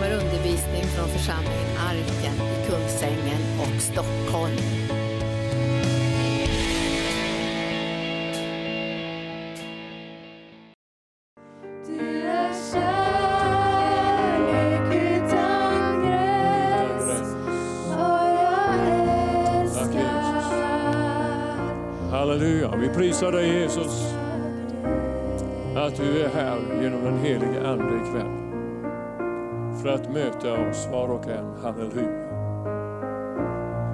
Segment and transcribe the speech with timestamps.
[0.00, 4.56] kommer undervisning från församlingen Arken i Kungsängen och Stockholm.
[11.86, 13.74] Du är kärlek
[14.94, 17.34] utan gräns
[17.86, 18.74] och jag
[19.60, 20.10] älskar
[22.10, 24.14] Halleluja, vi prisar dig Jesus
[25.76, 28.39] att du är här genom den helige Ande ikväll.
[29.82, 31.54] För att möta oss var och en.
[31.62, 32.30] Halleluja.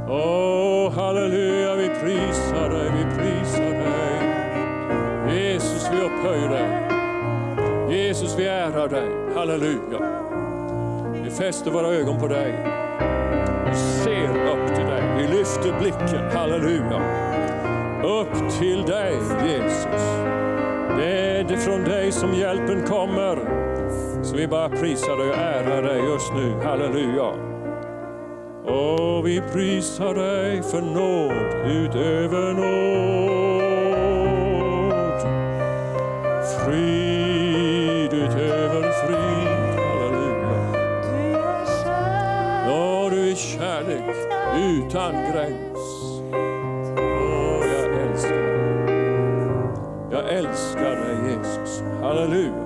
[0.08, 4.16] Åh, halleluja, vi prisar dig, vi prisar dig.
[5.36, 6.86] Jesus, vi upphöjer dig.
[7.98, 9.08] Jesus, vi ärar dig.
[9.34, 9.98] Halleluja.
[11.24, 12.52] Vi fäster våra ögon på dig.
[13.66, 15.02] Vi ser upp till dig.
[15.18, 16.30] Vi lyfter blicken.
[16.32, 17.02] Halleluja.
[18.04, 19.14] Upp till dig,
[19.46, 20.02] Jesus.
[20.98, 23.65] Det är från dig som hjälpen kommer.
[24.26, 26.54] Så vi bara prisar dig och ärar dig just nu.
[26.64, 27.32] Halleluja.
[28.64, 32.76] Och vi prisar dig för nåd utöver nåd.
[36.64, 39.78] Frid utöver frid.
[39.88, 40.70] Halleluja.
[41.10, 44.16] Du är kärlek Ja, du är kärlek
[44.56, 46.22] utan gräns.
[46.96, 48.56] Åh, jag älskar dig.
[50.10, 51.82] Jag älskar dig Jesus.
[52.02, 52.65] Halleluja.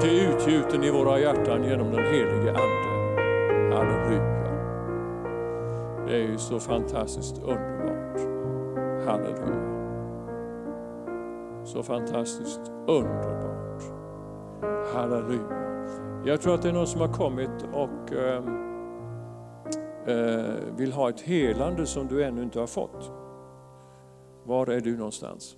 [0.00, 2.90] Guds är utgjuten i våra hjärtan genom den helige Ande.
[3.74, 4.22] Halleluja.
[6.06, 8.20] Det är ju så fantastiskt underbart.
[9.06, 9.70] Halleluja.
[11.64, 13.82] Så fantastiskt underbart.
[14.94, 16.22] Halleluja.
[16.24, 18.48] Jag tror att det är någon som har kommit och ehm,
[20.06, 23.12] eh, vill ha ett helande som du ännu inte har fått.
[24.44, 25.56] Var är du någonstans?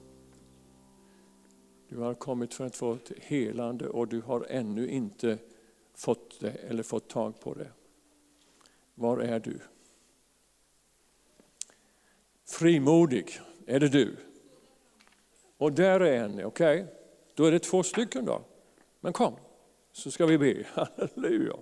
[1.95, 5.39] Du har kommit för att få ett helande och du har ännu inte
[5.95, 7.69] fått det eller fått tag på det.
[8.95, 9.59] Var är du?
[12.45, 14.17] Frimodig, är det du?
[15.57, 16.87] Och där är en, okej?
[17.35, 18.43] Då är det två stycken då.
[19.01, 19.35] Men kom,
[19.93, 20.67] så ska vi be.
[20.75, 21.57] Halleluja.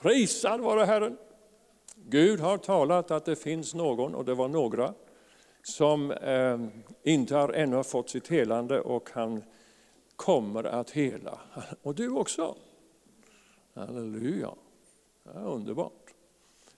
[0.00, 1.16] Prisad vare Herren.
[1.94, 4.94] Gud har talat att det finns någon, och det var några,
[5.64, 6.58] som eh,
[7.02, 9.42] inte har ännu har fått sitt helande och han
[10.16, 11.38] kommer att hela.
[11.82, 12.56] Och du också.
[13.74, 14.50] Halleluja.
[15.24, 16.14] Ja, underbart.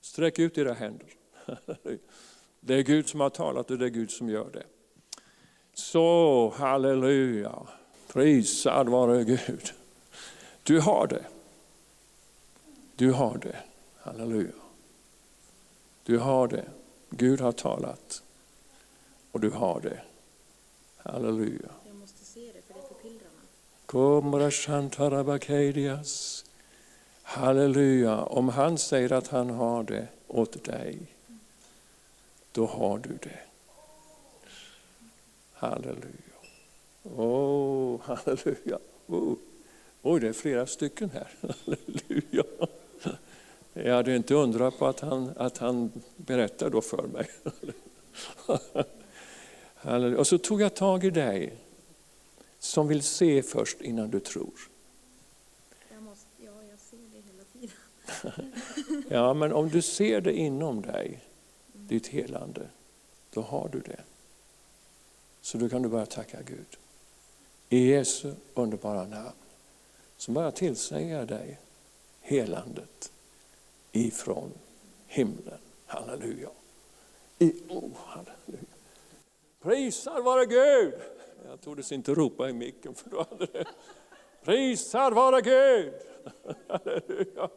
[0.00, 1.08] Sträck ut era händer.
[2.60, 4.64] Det är Gud som har talat och det är Gud som gör det.
[5.72, 7.66] Så, halleluja.
[8.12, 9.72] Prisad vare Gud.
[10.62, 11.24] Du har det.
[12.96, 13.56] Du har det.
[13.96, 14.52] Halleluja.
[16.04, 16.64] Du har det.
[17.10, 18.22] Gud har talat.
[19.36, 20.00] Och du har det.
[20.96, 21.68] Halleluja.
[21.86, 22.80] Jag måste se det för det.
[27.22, 28.22] Halleluja.
[28.22, 30.98] Om han säger att han har det åt dig,
[32.52, 33.38] då har du det.
[35.52, 36.36] Halleluja.
[37.02, 38.78] Åh, halleluja.
[39.06, 39.34] Oh.
[40.02, 41.28] Oj, det är flera stycken här.
[41.40, 42.44] Halleluja.
[43.72, 47.28] Jag hade inte undrat på att han, att han berättar då för mig.
[50.18, 51.56] Och så tog jag tag i dig
[52.58, 54.70] som vill se först innan du tror.
[55.92, 58.52] Jag, måste, ja, jag ser det hela tiden.
[59.08, 61.20] Ja, men om du ser det inom dig,
[61.72, 62.68] ditt helande,
[63.30, 64.00] då har du det.
[65.40, 66.76] Så då kan du börja tacka Gud.
[67.68, 69.32] I Jesu underbara namn.
[70.16, 71.58] Så bara tillsäger jag dig
[72.20, 73.12] helandet
[73.92, 74.52] ifrån
[75.06, 75.58] himlen.
[75.86, 76.48] Halleluja.
[77.38, 78.75] I, oh, halleluja.
[79.66, 80.94] Prisad vare Gud!
[81.48, 83.64] Jag tordes inte ropa i micken för då hade det...
[84.44, 85.94] Prisad vare Gud!
[86.68, 87.50] Halleluja.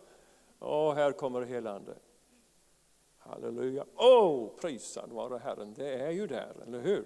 [0.59, 1.95] Åh, här kommer helande.
[3.17, 3.85] Halleluja.
[3.95, 5.73] Åh, prisad vare Herren.
[5.73, 7.05] Det är ju där, eller hur?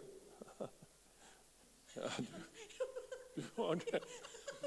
[1.95, 2.25] Ja, du,
[3.36, 4.00] du har det.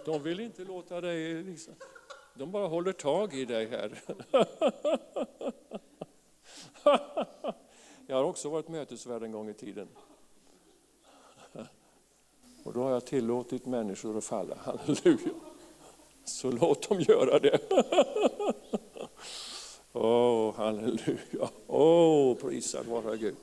[0.04, 1.42] De vill inte låta dig...
[1.42, 1.74] Liksom,
[2.34, 4.02] de bara håller tag i dig här.
[8.06, 9.88] Jag har också varit mötesvärd en gång i tiden.
[12.66, 14.56] Och då har jag tillåtit människor att falla.
[14.64, 15.30] Halleluja.
[16.24, 17.58] Så låt dem göra det.
[19.92, 21.50] Åh, oh, halleluja.
[21.66, 23.36] Åh, oh, prisad vare Gud.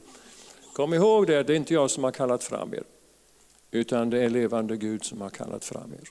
[0.74, 2.84] Kom ihåg det, det är inte jag som har kallat fram er.
[3.72, 6.10] Utan det är levande Gud som har kallat fram er.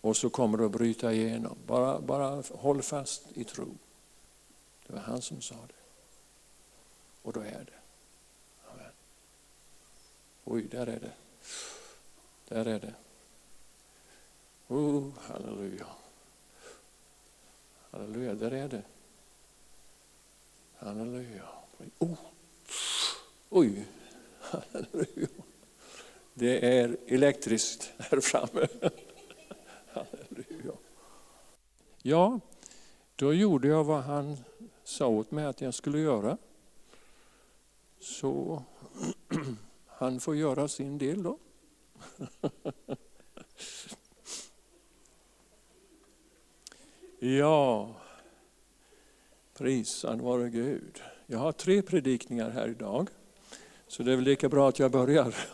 [0.00, 1.56] Och så kommer det att bryta igenom.
[1.66, 3.68] Bara, bara håll fast i tro.
[4.86, 5.74] Det var han som sa det.
[7.22, 7.78] Och då är det.
[8.72, 8.92] Amen.
[10.44, 11.12] Oj, där är det.
[12.48, 12.94] Där är det.
[14.68, 15.86] Oh, halleluja.
[17.90, 18.82] Halleluja, där är det.
[20.76, 21.48] Halleluja.
[21.98, 22.18] Oh.
[23.48, 23.86] Oj,
[24.40, 25.28] halleluja.
[26.34, 28.66] Det är elektriskt här framme.
[29.92, 30.72] Halleluja.
[32.02, 32.40] Ja,
[33.16, 34.36] då gjorde jag vad han
[34.84, 36.38] sa åt mig att jag skulle göra.
[38.00, 38.62] Så
[39.86, 41.38] han får göra sin del då.
[47.20, 47.94] Ja,
[49.58, 51.02] prisad vare Gud.
[51.26, 53.08] Jag har tre predikningar här idag,
[53.86, 55.34] så det är väl lika bra att jag börjar.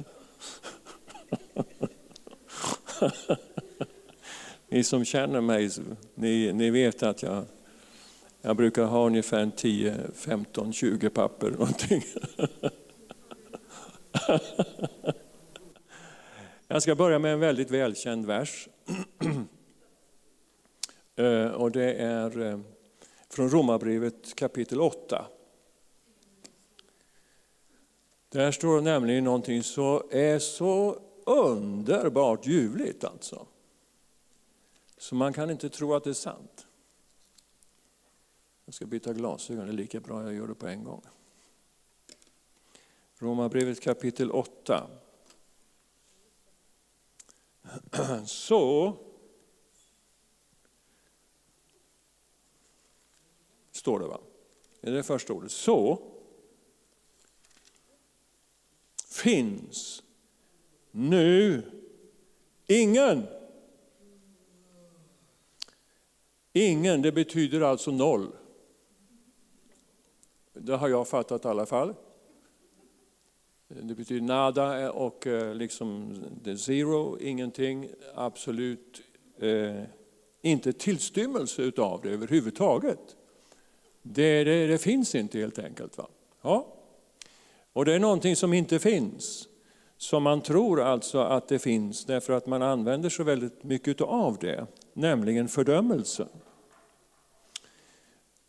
[4.69, 5.71] Ni som känner mig,
[6.15, 7.45] ni, ni vet att jag,
[8.43, 12.03] jag brukar ha ungefär 10, 15, 20 papper någonting.
[16.67, 18.69] Jag ska börja med en väldigt välkänd vers.
[21.17, 22.61] Eh, och det är eh,
[23.29, 25.27] från Romarbrevet kapitel 8.
[28.29, 33.47] Där står nämligen någonting som är så underbart ljuvligt alltså.
[34.99, 36.67] Så man kan inte tro att det är sant.
[38.65, 41.03] Jag ska byta glasögon, det är lika bra jag gör det på en gång.
[43.19, 44.91] Romarbrevet kapitel 8.
[48.27, 48.97] Så
[53.73, 54.21] står det va?
[54.81, 55.51] Det är det första ordet.
[55.51, 56.03] Så
[59.09, 60.03] finns
[60.91, 61.63] nu
[62.67, 63.27] ingen.
[66.53, 68.33] Ingen, det betyder alltså noll.
[70.53, 71.95] Det har jag fattat i alla fall.
[73.83, 76.15] Det betyder nada och eh, liksom
[76.57, 79.03] zero, ingenting, absolut
[79.39, 79.83] eh,
[80.43, 83.17] inte tillstymmelse utav det överhuvudtaget.
[84.03, 85.99] Det, det, det finns inte helt enkelt.
[85.99, 86.07] Va?
[86.43, 86.67] Ja.
[87.73, 89.49] Och det är någonting som inte finns,
[89.97, 94.39] som man tror alltså att det finns därför att man använder så väldigt mycket av
[94.41, 96.29] det, nämligen fördömelse.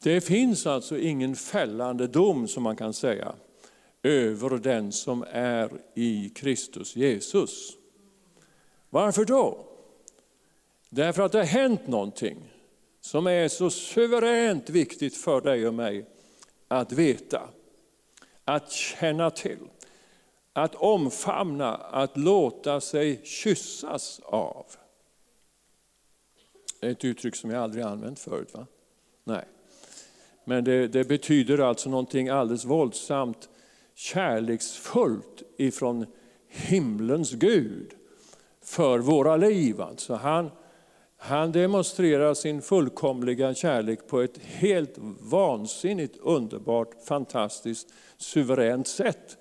[0.03, 3.35] Det finns alltså ingen fällande dom som man kan säga
[4.05, 7.73] över den som är i Kristus Jesus.
[8.89, 9.65] Varför då?
[10.89, 12.53] Därför att det har hänt någonting
[13.01, 16.05] som är så suveränt viktigt för dig och mig
[16.67, 17.49] att veta,
[18.43, 19.59] att känna till,
[20.53, 24.65] att omfamna, att låta sig kyssas av.
[26.79, 28.53] Det är ett uttryck som jag aldrig använt förut.
[28.53, 28.67] va?
[29.23, 29.45] Nej.
[30.43, 33.49] Men det, det betyder alltså någonting alldeles våldsamt
[33.95, 36.05] kärleksfullt ifrån
[36.47, 37.93] himlens Gud
[38.63, 39.81] för våra liv.
[39.81, 40.51] Alltså han,
[41.17, 49.37] han demonstrerar sin fullkomliga kärlek på ett helt vansinnigt, underbart, fantastiskt, suveränt sätt.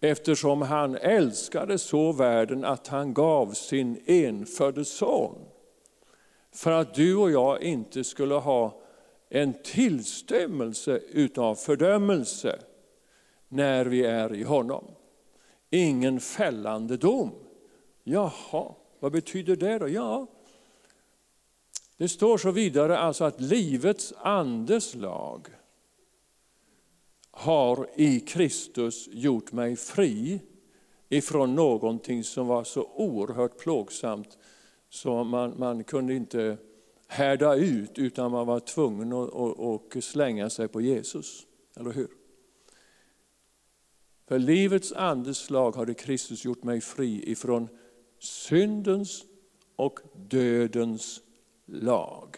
[0.00, 5.38] Eftersom han älskade så världen att han gav sin enfödde son.
[6.54, 8.80] För att du och jag inte skulle ha
[9.28, 12.58] en tillstymmelse utav fördömelse
[13.48, 14.84] när vi är i honom.
[15.70, 17.30] Ingen fällande dom.
[18.04, 19.88] Jaha, vad betyder det då?
[19.88, 20.26] Ja,
[21.96, 25.48] det står så vidare alltså att livets andes lag
[27.30, 30.40] har i Kristus gjort mig fri
[31.08, 34.38] ifrån någonting som var så oerhört plågsamt
[34.88, 36.56] så man, man kunde inte
[37.08, 41.46] härda ut utan man var tvungen att, att, att slänga sig på Jesus.
[41.76, 42.08] Eller hur?
[44.26, 47.68] För livets andes lag har i Kristus gjort mig fri ifrån
[48.18, 49.24] syndens
[49.76, 51.20] och dödens
[51.66, 52.36] lag.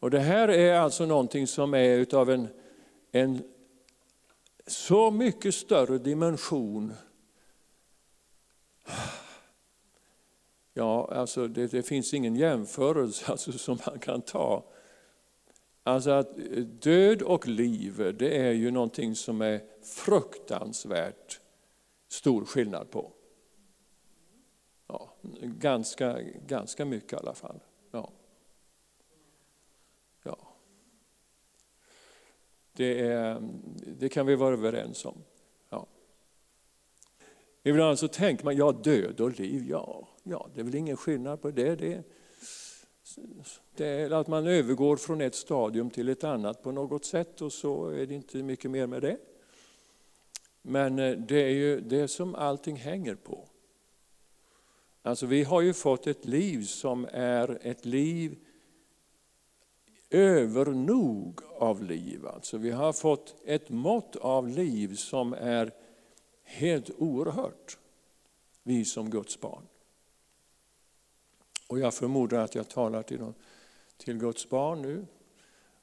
[0.00, 2.48] Och Det här är alltså någonting som är utav en,
[3.12, 3.42] en
[4.66, 6.92] så mycket större dimension.
[10.74, 14.64] Ja, alltså det, det finns ingen jämförelse alltså, som man kan ta.
[15.82, 21.40] Alltså att eh, död och liv, det är ju någonting som är fruktansvärt
[22.08, 23.12] stor skillnad på.
[24.86, 27.60] Ja, ganska, ganska mycket i alla fall.
[27.90, 28.12] Ja.
[30.22, 30.38] ja.
[32.72, 33.48] Det, är,
[33.98, 35.24] det kan vi vara överens om.
[35.68, 35.86] Ja.
[37.62, 41.42] Ibland så tänker man, ja död och liv, ja, ja det är väl ingen skillnad
[41.42, 41.76] på det.
[41.76, 42.04] det
[43.76, 47.52] det är att man övergår från ett stadium till ett annat på något sätt och
[47.52, 49.18] så är det inte mycket mer med det.
[50.62, 53.48] Men eh, det är ju det som allting hänger på.
[55.02, 58.36] Alltså vi har ju fått ett liv som är ett liv
[60.10, 62.26] övernog av liv.
[62.26, 65.74] Alltså vi har fått ett mått av liv som är
[66.42, 67.78] helt oerhört,
[68.62, 69.62] vi som Guds barn.
[71.72, 73.34] Och jag förmodar att jag talar till, dem,
[73.96, 75.06] till Guds barn nu.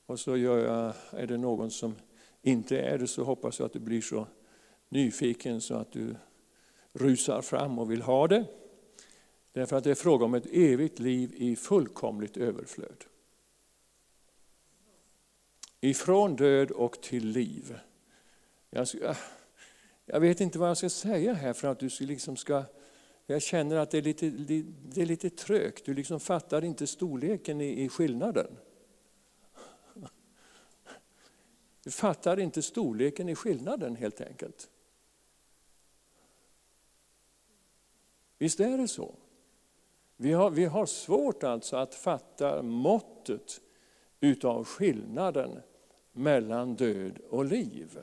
[0.05, 1.95] Och så gör jag, är det någon som
[2.41, 4.27] inte är det så hoppas jag att du blir så
[4.89, 6.15] nyfiken så att du
[6.93, 8.45] rusar fram och vill ha det.
[9.51, 13.03] Därför att det är fråga om ett evigt liv i fullkomligt överflöd.
[15.81, 17.79] Ifrån död och till liv.
[18.69, 18.87] Jag,
[20.05, 22.63] jag vet inte vad jag ska säga här för att du liksom ska...
[23.31, 27.61] Jag känner att det är lite, det är lite trögt, du liksom fattar inte storleken
[27.61, 28.57] i, i skillnaden.
[31.83, 34.69] Du fattar inte storleken i skillnaden helt enkelt.
[38.37, 39.15] Visst är det så?
[40.17, 43.61] Vi har, vi har svårt alltså att fatta måttet
[44.19, 45.61] utav skillnaden
[46.11, 47.99] mellan död och liv.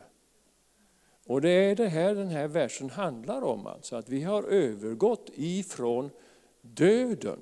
[1.27, 5.31] Och det är det här den här versen handlar om, alltså att vi har övergått
[5.35, 6.11] ifrån
[6.61, 7.39] döden.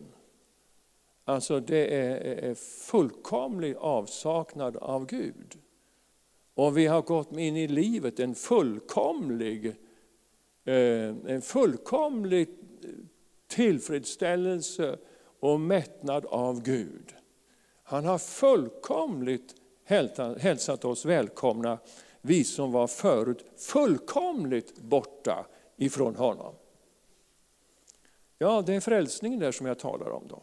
[1.24, 5.58] Alltså det är fullkomlig avsaknad av Gud.
[6.54, 9.66] Och vi har gått in i livet en fullkomlig,
[10.64, 12.48] eh, en fullkomlig
[13.46, 14.98] tillfredsställelse
[15.40, 17.14] och mättnad av Gud.
[17.82, 21.78] Han har fullkomligt hälsat oss välkomna,
[22.26, 26.54] vi som var förut fullkomligt borta ifrån honom.
[28.38, 30.28] Ja, det är frälsningen där som jag talar om.
[30.28, 30.42] då.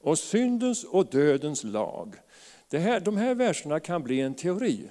[0.00, 2.16] Och syndens och dödens lag.
[2.68, 4.90] Det här, de här verserna kan bli en teori.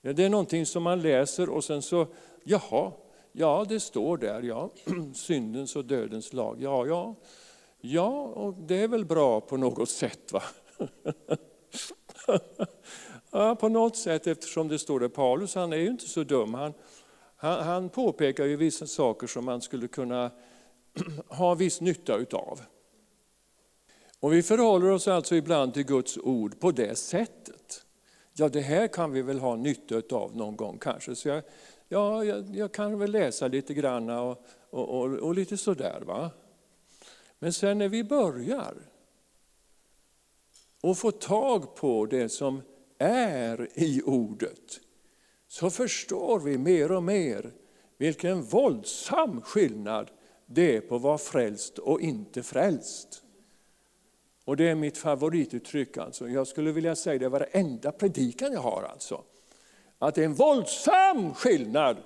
[0.00, 2.06] Det är någonting som man läser och sen så,
[2.42, 2.92] jaha,
[3.32, 4.70] ja det står där, ja,
[5.14, 7.14] syndens och dödens lag, ja, ja,
[7.80, 10.42] ja, och det är väl bra på något sätt va?
[13.30, 16.54] ja, på något sätt eftersom det står där, Paulus han är ju inte så dum,
[16.54, 16.72] han,
[17.36, 20.30] han, han påpekar ju vissa saker som man skulle kunna
[21.28, 22.60] ha viss nytta utav.
[24.20, 27.84] Och vi förhåller oss alltså ibland till Guds ord på det sättet.
[28.34, 31.14] Ja, det här kan vi väl ha nytta av någon gång kanske.
[31.14, 31.42] Så jag,
[31.88, 36.02] ja, jag, jag kan väl läsa lite grann och, och, och, och lite sådär.
[36.06, 36.30] Va?
[37.38, 38.74] Men sen när vi börjar
[40.82, 42.62] och får tag på det som
[42.98, 44.80] är i ordet
[45.48, 47.52] så förstår vi mer och mer
[47.98, 50.10] vilken våldsam skillnad
[50.46, 53.22] det är på att vara frälst och inte frälst.
[54.44, 55.96] Och det är mitt favorituttryck.
[55.96, 56.28] Alltså.
[56.28, 58.82] Jag skulle vilja säga det varenda predikan jag har.
[58.82, 59.24] Alltså.
[59.98, 61.96] Att det är en våldsam skillnad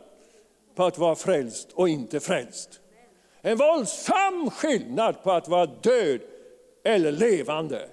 [0.75, 2.81] på att vara frälst och inte frälst.
[3.41, 6.21] En våldsam skillnad på att vara död
[6.85, 7.89] eller levande.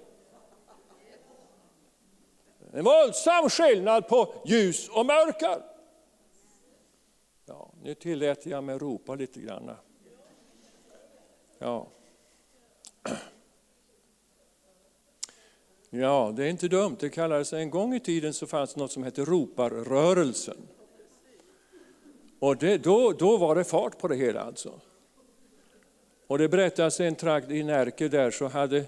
[2.76, 5.64] En våldsam skillnad på ljus och mörker.
[7.46, 9.72] Ja, nu tillät jag mig ropa lite grann.
[11.60, 11.88] Ja.
[15.90, 16.98] Ja, det är inte dumt.
[17.00, 20.58] Det kallades, en gång i tiden så fanns något som hette roparrörelsen.
[22.40, 24.80] Och det, då, då var det fart på det hela alltså.
[26.28, 28.86] Och det berättas en trakt i Närke där så hade,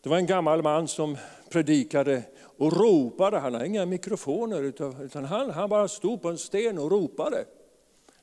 [0.00, 1.16] det var en gammal man som
[1.48, 2.22] predikade
[2.60, 3.38] och ropade.
[3.38, 4.62] Han hade inga mikrofoner
[5.04, 7.44] utan han, han bara stod på en sten och ropade.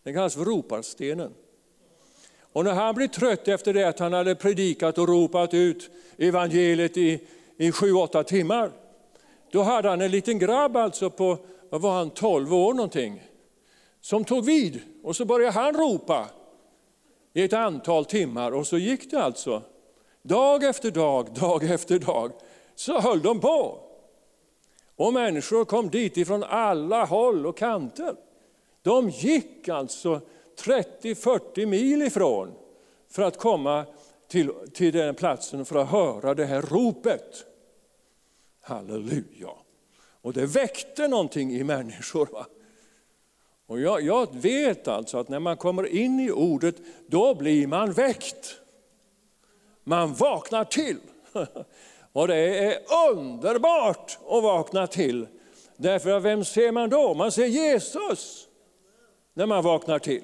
[0.03, 1.33] Den kallas för roparstenen.
[2.53, 6.97] Och när han blev trött efter det att han hade predikat och ropat ut evangeliet
[6.97, 7.27] i,
[7.57, 8.71] i sju, åtta timmar.
[9.51, 11.37] Då hade han en liten grabb alltså på,
[11.69, 13.23] vad var han, 12 år någonting,
[14.01, 16.29] som tog vid och så började han ropa
[17.33, 19.61] i ett antal timmar och så gick det alltså.
[20.21, 22.31] Dag efter dag, dag efter dag,
[22.75, 23.86] så höll de på.
[24.97, 28.15] Och människor kom dit ifrån alla håll och kanter.
[28.81, 30.21] De gick alltså
[30.59, 32.51] 30-40 mil ifrån
[33.09, 33.85] för att komma
[34.27, 37.45] till, till den platsen för att höra det här ropet.
[38.61, 39.49] Halleluja!
[40.21, 42.25] Och det väckte någonting i människor.
[42.31, 42.45] Va?
[43.65, 46.75] Och jag, jag, vet alltså att när man kommer in i ordet,
[47.07, 48.61] då blir man väckt.
[49.83, 50.99] Man vaknar till.
[52.17, 55.27] Och det är underbart att vakna till.
[55.75, 57.13] Därför att vem ser man då?
[57.13, 58.47] Man ser Jesus
[59.33, 60.23] när man vaknar till.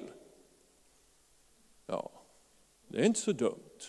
[1.86, 2.10] Ja,
[2.88, 3.80] det är inte så dumt.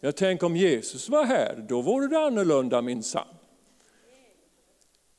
[0.00, 3.36] Jag tänker om Jesus var här, då vore det annorlunda minsann.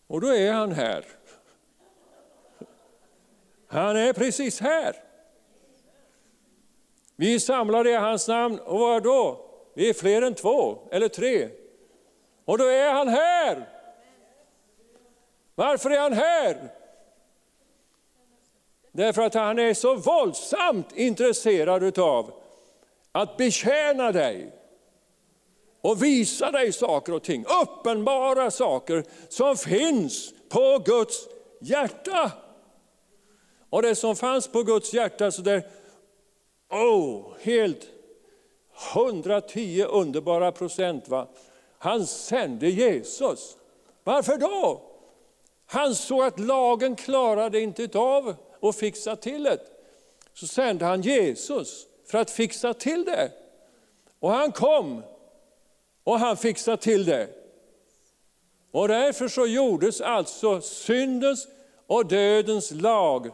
[0.07, 1.05] Och då är han här.
[3.67, 4.95] Han är precis här.
[7.15, 9.47] Vi är samlade i hans namn och vad då?
[9.77, 11.50] Vi är fler än två eller tre.
[12.46, 13.69] Och då är han här.
[15.55, 16.74] Varför är han här?
[18.91, 22.31] Därför att han är så våldsamt intresserad av
[23.12, 24.51] att betjäna dig
[25.81, 31.27] och visa dig saker och ting, uppenbara saker som finns på Guds
[31.62, 32.31] hjärta.
[33.69, 35.67] Och det som fanns på Guds hjärta, så där,
[36.69, 37.97] oh, helt
[38.93, 41.07] 110 underbara procent.
[41.07, 41.27] Va?
[41.77, 43.57] Han sände Jesus.
[44.03, 44.81] Varför då?
[45.65, 49.60] Han såg att lagen klarade inte av att fixa till det.
[50.34, 53.31] Så sände han Jesus för att fixa till det.
[54.19, 55.03] Och han kom
[56.03, 57.27] och han fixade till det.
[58.72, 61.48] Och därför så gjordes alltså syndens
[61.88, 63.31] och dödens lag,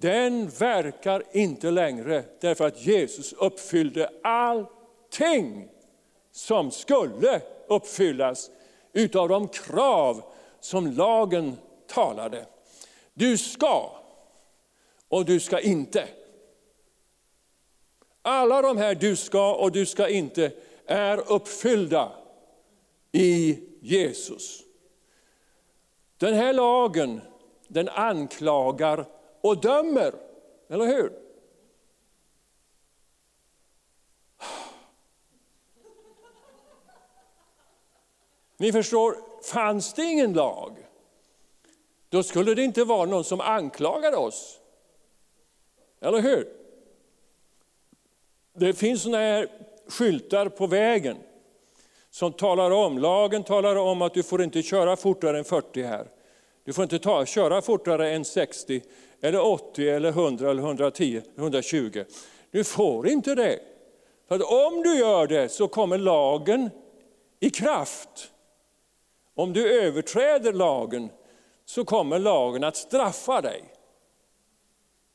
[0.00, 5.68] den verkar inte längre därför att Jesus uppfyllde allting
[6.32, 8.50] som skulle uppfyllas
[8.92, 10.22] utav de krav
[10.60, 12.46] som lagen talade.
[13.14, 13.90] Du ska
[15.08, 16.08] och du ska inte.
[18.22, 20.52] Alla de här du ska och du ska inte
[20.86, 22.12] är uppfyllda
[23.12, 24.60] i Jesus.
[26.18, 27.20] Den här lagen
[27.68, 30.14] den anklagar och dömer,
[30.68, 31.12] eller hur?
[38.56, 40.86] Ni förstår, fanns det ingen lag,
[42.08, 44.60] då skulle det inte vara någon som anklagade oss.
[46.00, 46.48] Eller hur?
[48.52, 49.48] Det finns sådana här
[49.88, 51.16] skyltar på vägen
[52.10, 56.06] som talar om, lagen talar om att du får inte köra fortare än 40 här.
[56.64, 58.82] Du får inte ta, köra fortare än 60,
[59.20, 62.04] eller 80, eller 100, eller 110, 120.
[62.50, 63.60] Du får inte det.
[64.28, 66.70] För att om du gör det så kommer lagen
[67.40, 68.30] i kraft.
[69.34, 71.08] Om du överträder lagen
[71.64, 73.64] så kommer lagen att straffa dig.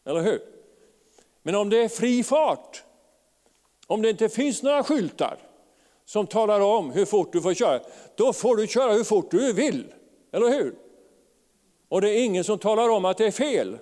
[0.05, 0.41] Eller hur?
[1.43, 2.83] Men om det är fri fart,
[3.87, 5.37] om det inte finns några skyltar
[6.05, 7.79] som talar om hur fort du får köra,
[8.15, 9.93] då får du köra hur fort du vill.
[10.31, 10.75] Eller hur?
[11.89, 13.77] Och det är ingen som talar om att det är fel.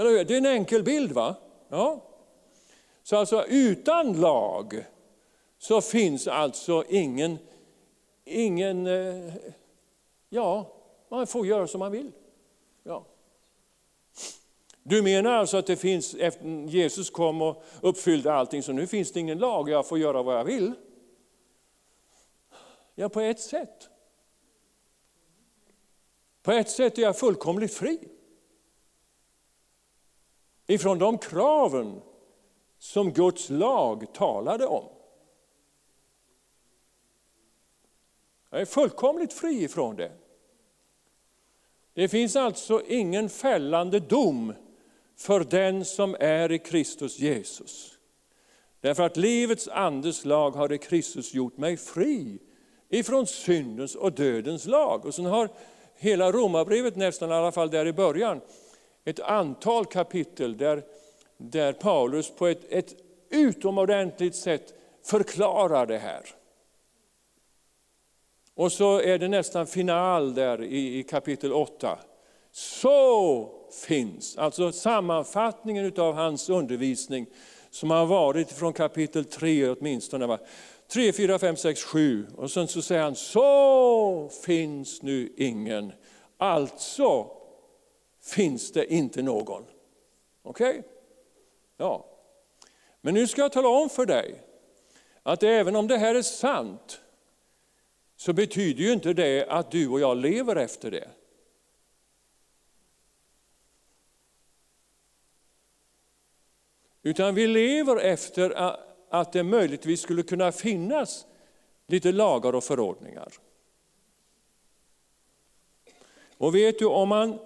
[0.00, 0.24] Eller hur?
[0.24, 1.34] Det är en enkel bild va?
[1.68, 2.02] Ja.
[3.02, 4.84] Så alltså utan lag
[5.58, 7.38] så finns alltså ingen,
[8.24, 9.34] ingen eh,
[10.28, 10.72] ja,
[11.08, 12.12] man får göra som man vill.
[12.82, 13.06] Ja.
[14.82, 19.12] Du menar alltså att det finns, efter Jesus kom och uppfyllde allting, så nu finns
[19.12, 20.72] det ingen lag, jag får göra vad jag vill?
[22.94, 23.88] Ja, på ett sätt.
[26.42, 27.98] På ett sätt är jag fullkomligt fri.
[30.70, 32.00] Ifrån de kraven
[32.78, 34.84] som Guds lag talade om.
[38.50, 40.12] Jag är fullkomligt fri ifrån det.
[41.94, 44.52] Det finns alltså ingen fällande dom
[45.16, 47.98] för den som är i Kristus Jesus.
[48.80, 52.38] Därför att livets andes lag har i Kristus gjort mig fri
[52.88, 55.04] ifrån syndens och dödens lag.
[55.04, 55.48] Och sen har
[55.96, 58.40] hela romabrevet nästan, i alla fall där i början,
[59.04, 60.82] ett antal kapitel där,
[61.36, 62.94] där Paulus på ett, ett
[63.30, 66.22] utomordentligt sätt förklarar det här.
[68.54, 71.98] Och så är det nästan final där i, i kapitel 8.
[72.52, 73.48] Så
[73.86, 77.26] finns, alltså sammanfattningen av hans undervisning
[77.70, 80.38] som har varit från kapitel 3 åtminstone.
[80.92, 85.92] 3, 4, 5, 6, 7 och sen så säger han så finns nu ingen.
[86.38, 87.39] Alltså
[88.22, 89.64] finns det inte någon.
[90.42, 90.78] Okej?
[90.78, 90.82] Okay?
[91.76, 92.06] Ja.
[93.00, 94.42] Men nu ska jag tala om för dig
[95.22, 97.00] att även om det här är sant
[98.16, 101.08] så betyder ju inte det att du och jag lever efter det.
[107.02, 108.76] Utan vi lever efter
[109.10, 111.26] att det möjligtvis skulle kunna finnas
[111.86, 113.32] lite lagar och förordningar.
[116.36, 117.38] Och vet du, om man,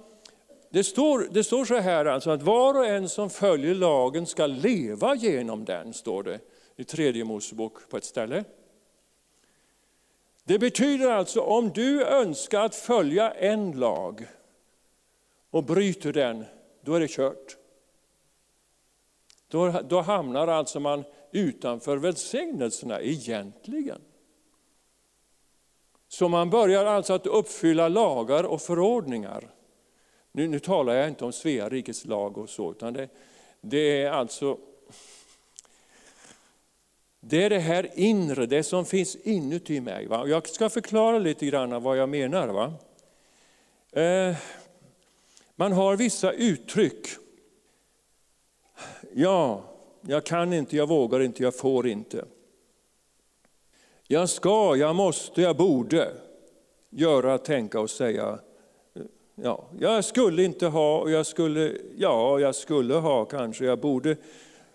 [0.74, 4.46] det, står, det står så här alltså att var och en som följer lagen ska
[4.46, 6.40] leva genom den, står det
[6.76, 8.44] i tredje Mosebok på ett ställe.
[10.44, 14.26] Det betyder alltså om du önskar att följa en lag
[15.50, 16.44] och bryter den,
[16.80, 17.56] då är det kört.
[19.48, 24.00] Då, då hamnar alltså man utanför välsignelserna egentligen.
[26.08, 29.50] Så man börjar alltså att uppfylla lagar och förordningar.
[30.36, 33.08] Nu, nu talar jag inte om Svea rikes lag och så, utan det,
[33.60, 34.58] det är alltså
[37.20, 40.06] det är det här inre, det som finns inuti mig.
[40.06, 40.26] Va?
[40.26, 42.48] Jag ska förklara lite grann vad jag menar.
[42.48, 42.72] Va?
[44.02, 44.36] Eh,
[45.56, 47.06] man har vissa uttryck.
[49.12, 49.62] Ja,
[50.00, 52.24] jag kan inte, jag vågar inte, jag får inte.
[54.06, 56.14] Jag ska, jag måste, jag borde
[56.90, 58.38] göra, tänka och säga.
[59.36, 64.16] Ja, jag skulle inte ha, och jag skulle, ja, jag skulle ha kanske, jag borde,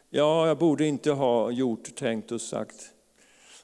[0.09, 2.75] ja, jag borde inte ha gjort, tänkt och sagt.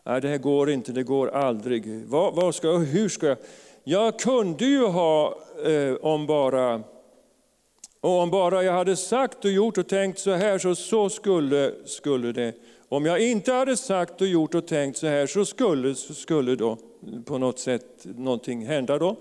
[0.03, 2.05] Nej, det här går inte, det går aldrig.
[2.05, 3.37] Vad, vad ska jag, hur ska jag?
[3.83, 6.83] Jag kunde ju ha, eh, om bara
[8.01, 11.71] och om bara jag hade sagt och gjort och tänkt så här, så, så skulle,
[11.85, 12.53] skulle det.
[12.89, 16.55] Om jag inte hade sagt och gjort och tänkt så här, så skulle, så skulle
[16.55, 16.77] då
[17.25, 19.15] på något sätt någonting hända då.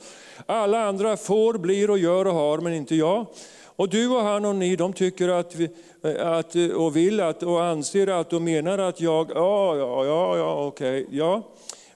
[0.47, 3.27] Alla andra får, blir och gör och har, men inte jag.
[3.77, 5.69] Och du och han och ni, de tycker att, vi,
[6.19, 10.67] att och vill att, och anser att och menar att jag, ja, ja, ja, ja,
[10.67, 11.43] okej, ja.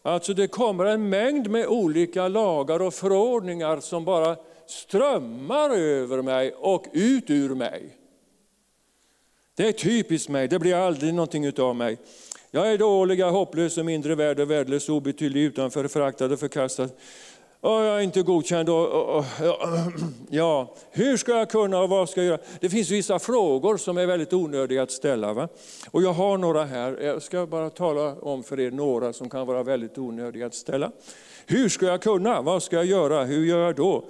[0.03, 6.53] Alltså det kommer en mängd med olika lagar och förordningar som bara strömmar över mig
[6.53, 7.95] och ut ur mig.
[9.55, 11.99] Det är typiskt mig, det blir aldrig någonting utav mig.
[12.51, 16.41] Jag är dålig, jag är hopplös och mindre värd och värdelös, obetydlig, utanför, föraktad och
[16.41, 16.89] förkastad.
[17.61, 18.69] Och jag är inte godkänd.
[18.69, 19.25] Och, och, och,
[20.31, 22.41] ja, hur ska jag kunna och vad ska jag göra?
[22.61, 25.33] Det finns vissa frågor som är väldigt onödiga att ställa.
[25.33, 25.49] Va?
[25.91, 29.47] Och jag har några här, jag ska bara tala om för er några som kan
[29.47, 30.93] vara väldigt onödiga att ställa.
[31.47, 32.43] Hur ska jag kunna?
[32.43, 33.25] Vad ska jag göra?
[33.25, 34.05] Hur gör jag då?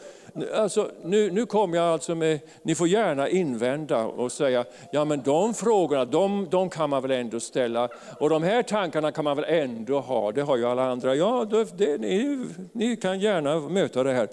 [0.54, 5.22] Alltså, nu, nu kommer jag alltså med, ni får gärna invända och säga, ja men
[5.22, 7.88] de frågorna, de, de kan man väl ändå ställa.
[8.20, 11.14] Och de här tankarna kan man väl ändå ha, det har ju alla andra.
[11.14, 14.28] Ja, det, det, ni, ni kan gärna möta det här.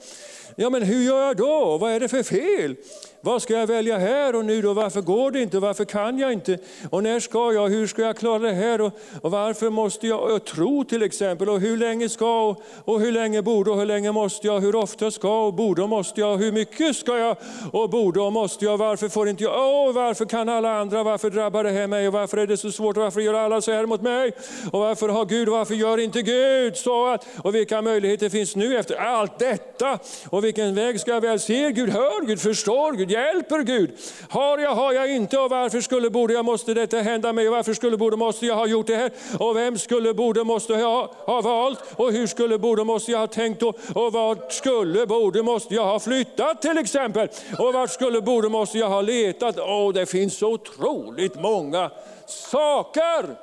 [0.57, 1.77] Ja men hur gör jag då?
[1.77, 2.75] Vad är det för fel?
[3.21, 4.73] Vad ska jag välja här och nu då?
[4.73, 5.59] Varför går det inte?
[5.59, 6.57] Varför kan jag inte?
[6.89, 7.69] Och när ska jag?
[7.69, 8.81] Hur ska jag klara det här?
[8.81, 11.49] Och, och varför måste jag tro till exempel?
[11.49, 12.47] Och hur länge ska?
[12.47, 13.71] Och, och hur länge borde?
[13.71, 14.59] Och hur länge måste jag?
[14.59, 15.45] Hur ofta ska?
[15.45, 16.37] Och borde och måste jag?
[16.37, 17.37] Hur mycket ska jag?
[17.71, 18.77] Och borde och måste jag?
[18.77, 19.53] Varför får inte jag?
[19.53, 21.03] oh, varför kan alla andra?
[21.03, 22.07] Varför drabbar det här mig?
[22.07, 22.97] Och varför är det så svårt?
[22.97, 24.31] Och varför gör alla så här mot mig?
[24.71, 25.49] Och varför har Gud?
[25.49, 27.07] Varför gör inte Gud så?
[27.07, 29.99] Att, och vilka möjligheter finns nu efter allt detta?
[30.29, 31.71] Och vilken väg ska jag väl se?
[31.71, 33.91] Gud hör, Gud förstår, Gud hjälper Gud.
[34.29, 37.55] Har jag, har jag inte och varför skulle, borde jag, måste detta hända mig och
[37.55, 39.11] varför skulle, borde, måste jag ha gjort det här?
[39.39, 41.79] Och vem skulle, borde, måste jag ha valt?
[41.95, 45.85] Och hur skulle, borde, måste jag ha tänkt och, och vad skulle, borde, måste jag
[45.85, 47.29] har flyttat till exempel?
[47.59, 49.59] Och vart skulle, borde, måste jag ha letat?
[49.59, 51.91] Åh, det finns så otroligt många
[52.25, 53.35] saker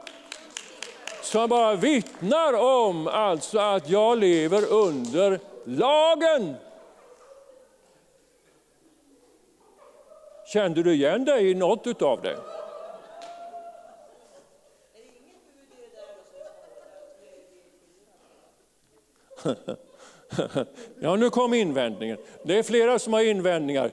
[1.23, 6.55] som bara vittnar om alltså att jag lever under lagen.
[10.53, 12.37] Kände du igen dig i något av det?
[21.01, 22.19] Ja, nu kom invändningen.
[22.43, 23.91] Det är flera som har invändningar.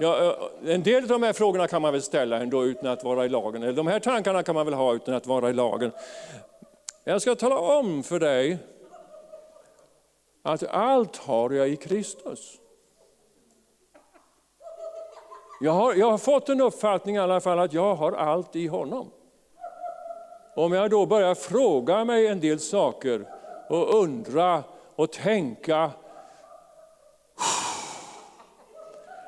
[0.00, 3.24] Ja, en del av de här frågorna kan man väl ställa ändå utan att vara
[3.24, 3.62] i lagen.
[3.62, 5.90] Eller de här tankarna kan man väl ha utan att vara i lagen.
[7.04, 8.58] Jag ska tala om för dig
[10.42, 12.58] att allt har jag i Kristus.
[15.60, 18.66] Jag har, jag har fått en uppfattning i alla fall att jag har allt i
[18.66, 19.10] honom.
[20.56, 23.26] Om jag då börjar fråga mig en del saker
[23.68, 24.62] och undra
[24.96, 25.90] och tänka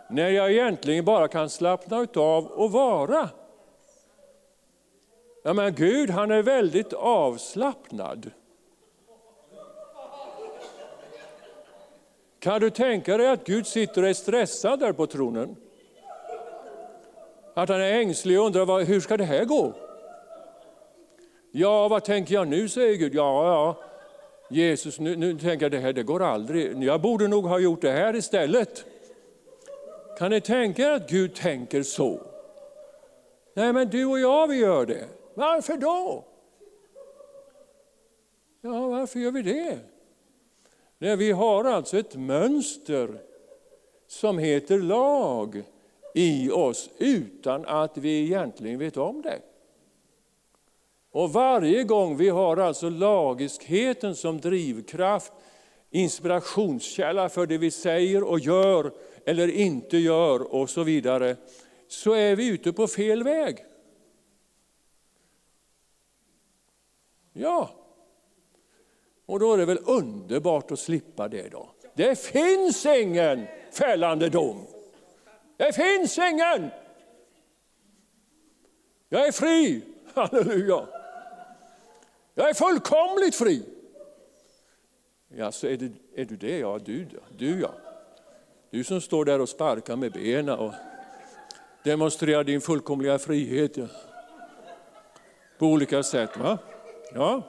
[0.09, 3.29] när jag egentligen bara kan slappna av och vara.
[5.45, 8.31] Ja, men Gud han är väldigt avslappnad.
[12.39, 15.57] Kan du tänka dig att Gud sitter och är stressad där på tronen?
[17.55, 19.73] Att han är ängslig och undrar hur ska det här gå?
[21.51, 23.15] Ja, vad tänker jag nu, säger Gud.
[23.15, 23.86] Ja, ja,
[24.51, 26.83] Jesus, nu, nu tänker jag det här, det går aldrig.
[26.83, 28.85] Jag borde nog ha gjort det här istället.
[30.19, 32.21] Kan ni tänka er att Gud tänker så?
[33.55, 35.05] Nej, men du och jag, vi gör det.
[35.35, 36.25] Varför då?
[38.61, 39.79] Ja, varför gör vi det?
[40.99, 43.23] Nej, vi har alltså ett mönster
[44.07, 45.63] som heter lag
[46.15, 49.41] i oss utan att vi egentligen vet om det.
[51.17, 55.33] Och varje gång vi har alltså lagiskheten som drivkraft,
[55.91, 58.93] inspirationskälla för det vi säger och gör
[59.27, 61.37] eller inte gör och så vidare,
[61.89, 63.65] så är vi ute på fel väg.
[67.33, 67.71] Ja,
[69.27, 71.71] och då är det väl underbart att slippa det då.
[71.95, 74.67] Det finns ingen fällande dom.
[75.57, 76.71] Det finns ingen!
[79.09, 79.83] Jag är fri,
[80.15, 80.87] halleluja.
[82.39, 83.63] Jag är fullkomligt fri.
[85.29, 86.59] Ja, så är, du, är du det?
[86.59, 87.07] Ja, du,
[87.39, 87.71] du ja.
[88.71, 90.73] Du som står där och sparkar med benen och
[91.85, 93.77] demonstrerar din fullkomliga frihet.
[93.77, 93.87] Ja.
[95.59, 96.37] På olika sätt.
[96.37, 96.59] Va?
[97.15, 97.43] Ja.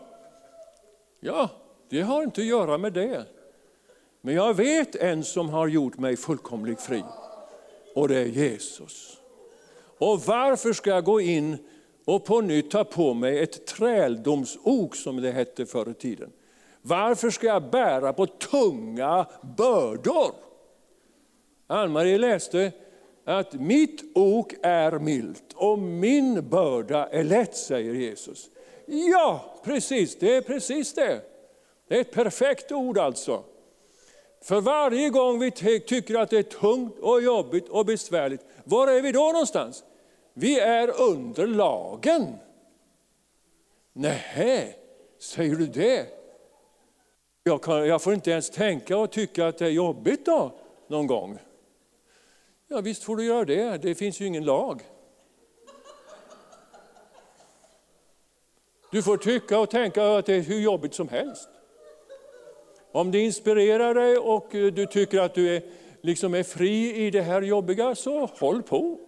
[1.20, 1.50] ja,
[1.90, 3.26] det har inte att göra med det.
[4.22, 7.04] Men jag vet en som har gjort mig fullkomligt fri.
[7.96, 9.18] Och det är Jesus.
[9.98, 11.58] Och varför ska jag gå in
[12.08, 16.32] och på nytt ta på mig ett träldomsok som det hette förr i tiden?
[16.82, 19.26] Varför ska jag bära på tunga
[19.58, 20.32] bördor?
[21.68, 22.72] Ann-Marie läste
[23.26, 28.50] att mitt ok är milt och min börda är lätt, säger Jesus.
[28.86, 31.22] Ja, precis, det är precis det.
[31.88, 33.44] Det är ett perfekt ord alltså.
[34.44, 39.02] För varje gång vi tycker att det är tungt och jobbigt och besvärligt, var är
[39.02, 39.84] vi då någonstans?
[40.40, 42.36] Vi är under lagen.
[43.94, 44.80] Nej,
[45.20, 46.08] säger du det?
[47.44, 51.08] Jag, kan, jag får inte ens tänka och tycka att det är jobbigt då, någon
[51.08, 51.38] gång.
[52.68, 54.82] Ja, visst får du göra det, det finns ju ingen lag.
[58.92, 61.50] Du får tycka och tänka att det är hur jobbigt som helst.
[62.92, 65.62] Om det inspirerar dig och du tycker att du är,
[66.02, 69.07] liksom är fri i det här jobbiga, så håll på.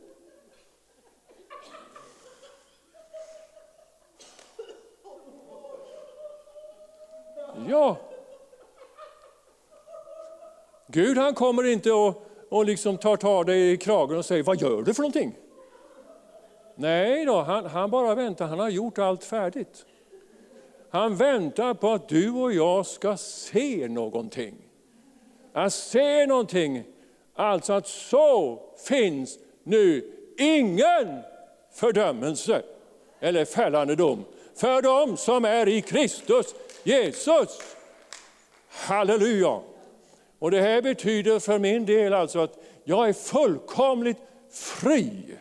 [7.70, 7.98] Ja.
[10.88, 14.62] Gud han kommer inte och, och liksom tar tag dig i kragen och säger, vad
[14.62, 15.36] gör du för någonting?
[16.76, 19.86] Nej då, han, han bara väntar, han har gjort allt färdigt.
[20.90, 24.56] Han väntar på att du och jag ska se någonting.
[25.54, 26.84] Att se någonting,
[27.36, 31.22] alltså att så finns nu ingen
[31.74, 32.62] fördömelse
[33.20, 36.56] eller fällande dom för dem som är i Kristus
[36.90, 37.62] Jesus.
[38.68, 39.62] Halleluja!
[40.40, 44.18] Och det här betyder för min del alltså att jag är fullkomligt
[44.50, 45.38] fri.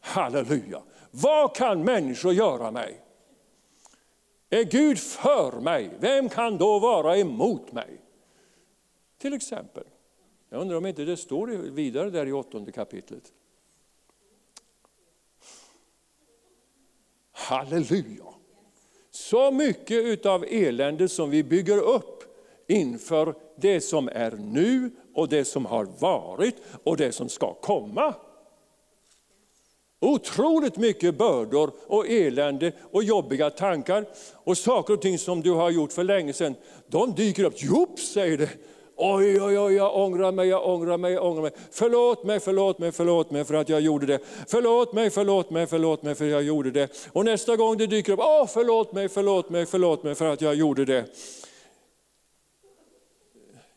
[0.00, 0.82] Halleluja!
[1.10, 3.00] Vad kan människor göra mig?
[4.50, 8.00] Är Gud för mig, vem kan då vara emot mig?
[9.18, 9.84] Till exempel.
[10.48, 13.32] Jag undrar om inte det står vidare där i åttonde kapitlet.
[17.32, 18.35] Halleluja!
[19.16, 22.22] Så mycket av elände som vi bygger upp
[22.68, 28.14] inför det som är nu och det som har varit och det som ska komma.
[30.00, 35.70] Otroligt mycket bördor och elände och jobbiga tankar och saker och ting som du har
[35.70, 36.54] gjort för länge sedan.
[36.86, 38.50] De dyker upp, Jops, säger det.
[38.98, 41.52] Oj, oj, oj, jag ångrar mig, jag ångrar mig, jag ångrar mig.
[41.70, 44.20] Förlåt mig, förlåt mig, förlåt mig för att jag gjorde det.
[44.48, 47.08] Förlåt mig, förlåt mig, förlåt mig för att jag gjorde det.
[47.12, 50.40] Och nästa gång det dyker upp, åh förlåt mig, förlåt mig, förlåt mig för att
[50.40, 51.04] jag gjorde det.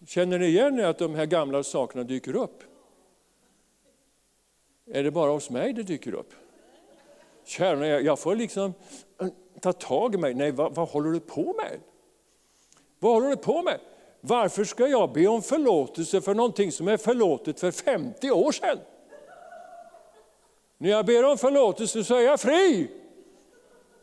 [0.07, 2.63] Känner ni igen att de här gamla sakerna dyker upp?
[4.91, 6.33] Är det bara hos mig det dyker upp?
[7.45, 8.73] Kära, jag får liksom
[9.21, 9.27] äh,
[9.61, 10.33] ta tag i mig.
[10.33, 11.79] Nej, vad, vad håller du på med?
[12.99, 13.79] Vad håller du på med?
[14.21, 18.77] Varför ska jag be om förlåtelse för någonting som är förlåtet för 50 år sedan?
[20.77, 22.91] När jag ber om förlåtelse så är jag fri.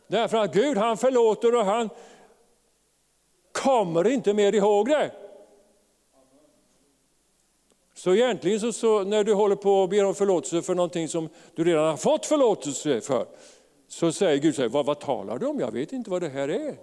[0.07, 1.89] Därför att Gud han förlåter och han
[3.51, 5.11] kommer inte mer ihåg det.
[7.93, 11.29] Så egentligen så, så, när du håller på och ber om förlåtelse för någonting som
[11.55, 13.25] du redan har fått förlåtelse för,
[13.87, 15.59] så säger Gud, så här, vad, vad talar du om?
[15.59, 16.77] Jag vet inte vad det här är.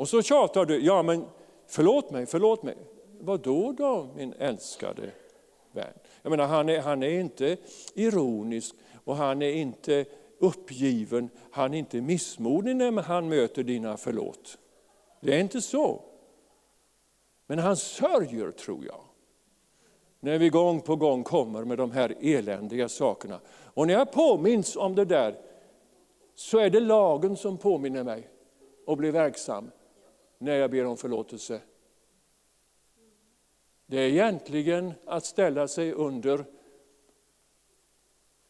[0.00, 1.24] Och så tjatar du, ja men
[1.66, 2.76] förlåt mig, förlåt mig.
[3.20, 5.10] Vad då då min älskade
[5.72, 5.92] vän?
[6.22, 7.56] Jag menar, han, är, han är inte
[7.94, 10.04] ironisk och han är inte
[10.38, 14.58] uppgiven, han är inte missmodig när han möter dina förlåt.
[15.20, 16.02] Det är inte så.
[17.46, 19.00] Men han sörjer, tror jag,
[20.20, 23.40] när vi gång på gång kommer med de här eländiga sakerna.
[23.48, 25.38] Och när jag påminns om det där
[26.34, 28.30] så är det lagen som påminner mig
[28.86, 29.70] och blir verksam
[30.40, 31.60] när jag ber om förlåtelse.
[33.86, 36.44] Det är egentligen att ställa sig under,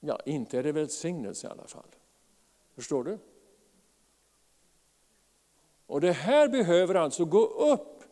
[0.01, 1.89] ja inte är det välsignelse i alla fall.
[2.75, 3.19] Förstår du?
[5.87, 8.03] Och det här behöver alltså gå upp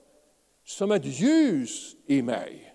[0.65, 2.75] som ett ljus i mig.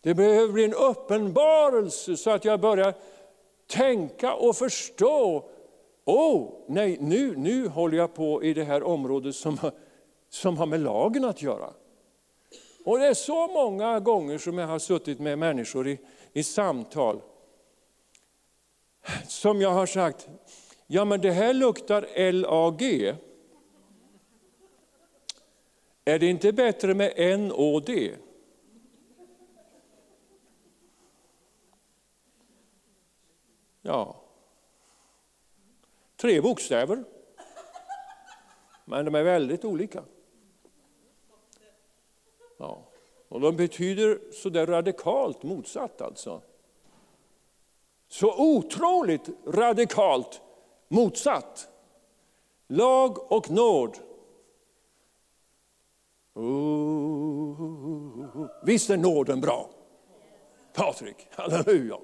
[0.00, 2.94] Det behöver bli en uppenbarelse så att jag börjar
[3.66, 5.50] tänka och förstå.
[6.06, 9.58] Oh, nej, nu, nu håller jag på i det här området som,
[10.28, 11.72] som har med lagen att göra.
[12.84, 15.98] Och det är så många gånger som jag har suttit med människor i,
[16.32, 17.20] i samtal
[19.28, 20.28] som jag har sagt,
[20.86, 22.82] ja men det här luktar LAG.
[26.04, 27.90] Är det inte bättre med NOD?
[33.82, 34.25] Ja.
[36.26, 37.04] Tre bokstäver.
[38.84, 40.02] Men de är väldigt olika.
[42.56, 42.82] Ja.
[43.28, 46.42] Och de betyder så där radikalt motsatt alltså.
[48.08, 50.40] Så otroligt radikalt
[50.88, 51.68] motsatt.
[52.68, 53.98] Lag och nåd.
[56.34, 57.66] Oh,
[58.62, 59.70] visst är nåden bra?
[60.74, 61.98] Patrik, halleluja.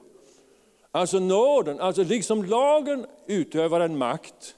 [0.94, 4.57] Alltså nåden, alltså liksom lagen utövar en makt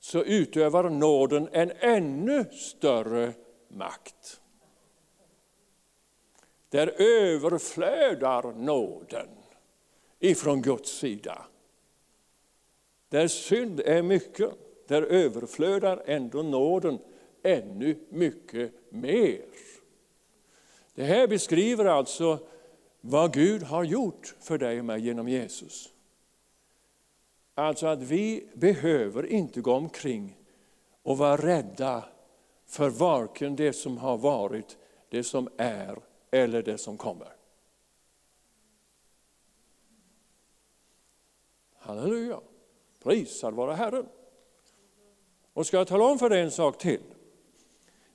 [0.00, 3.32] så utövar nåden en ännu större
[3.68, 4.40] makt.
[6.68, 9.28] Där överflödar nåden
[10.20, 11.46] ifrån Guds sida.
[13.08, 14.50] Där synd är mycket,
[14.86, 16.98] där överflödar ändå nåden
[17.42, 19.44] ännu mycket mer.
[20.94, 22.38] Det här beskriver alltså
[23.04, 25.88] vad Gud har gjort för dig och mig genom Jesus.
[27.54, 30.38] Alltså att vi behöver inte gå omkring
[31.02, 32.04] och vara rädda
[32.66, 35.98] för varken det som har varit, det som är
[36.30, 37.36] eller det som kommer.
[41.76, 42.40] Halleluja,
[43.02, 44.08] prisad vara Herren.
[45.52, 47.11] Och ska jag tala om för dig en sak till.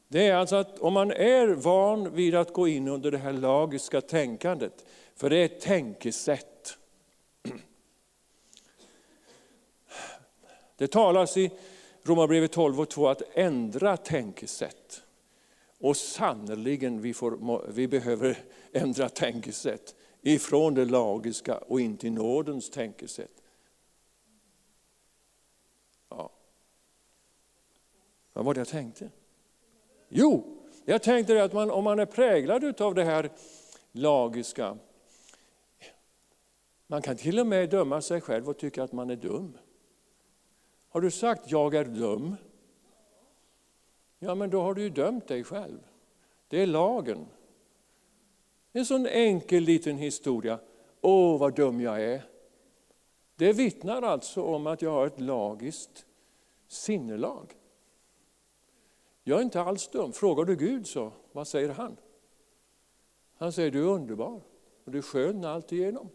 [0.08, 3.34] Det är alltså att om man är van vid att gå in under det här
[3.34, 6.78] lagiska tänkandet, för det är ett tänkesätt.
[10.78, 11.52] Det talas i
[12.04, 15.04] Romarbrevet 12 och 2 att ändra tänkesätt.
[15.80, 18.38] Och sannerligen, vi, får, vi behöver
[18.74, 23.44] ändra tänkesätt ifrån det lagiska och in till nådens tänkesätt.
[26.10, 26.32] Ja.
[28.34, 29.10] Vad var det jag tänkte?
[30.10, 33.30] Jo, jag tänkte att man, om man är präglad av det här
[33.92, 34.78] lagiska,
[36.88, 39.58] man kan till och med döma sig själv och tycka att man är dum.
[40.90, 42.36] Har du sagt jag är dum?
[44.20, 45.80] Ja, men då har du ju dömt dig själv.
[46.48, 47.26] Det är lagen.
[48.72, 50.60] En sån enkel liten historia.
[51.02, 52.24] Åh, vad dum jag är.
[53.36, 56.06] Det vittnar alltså om att jag har ett lagiskt
[56.68, 57.57] sinnelag.
[59.28, 60.14] Jag är inte alls dum.
[60.14, 61.98] Frågar du Gud så, vad säger han?
[63.38, 64.42] Han säger du är underbar
[64.86, 66.10] och du är skön alltigenom.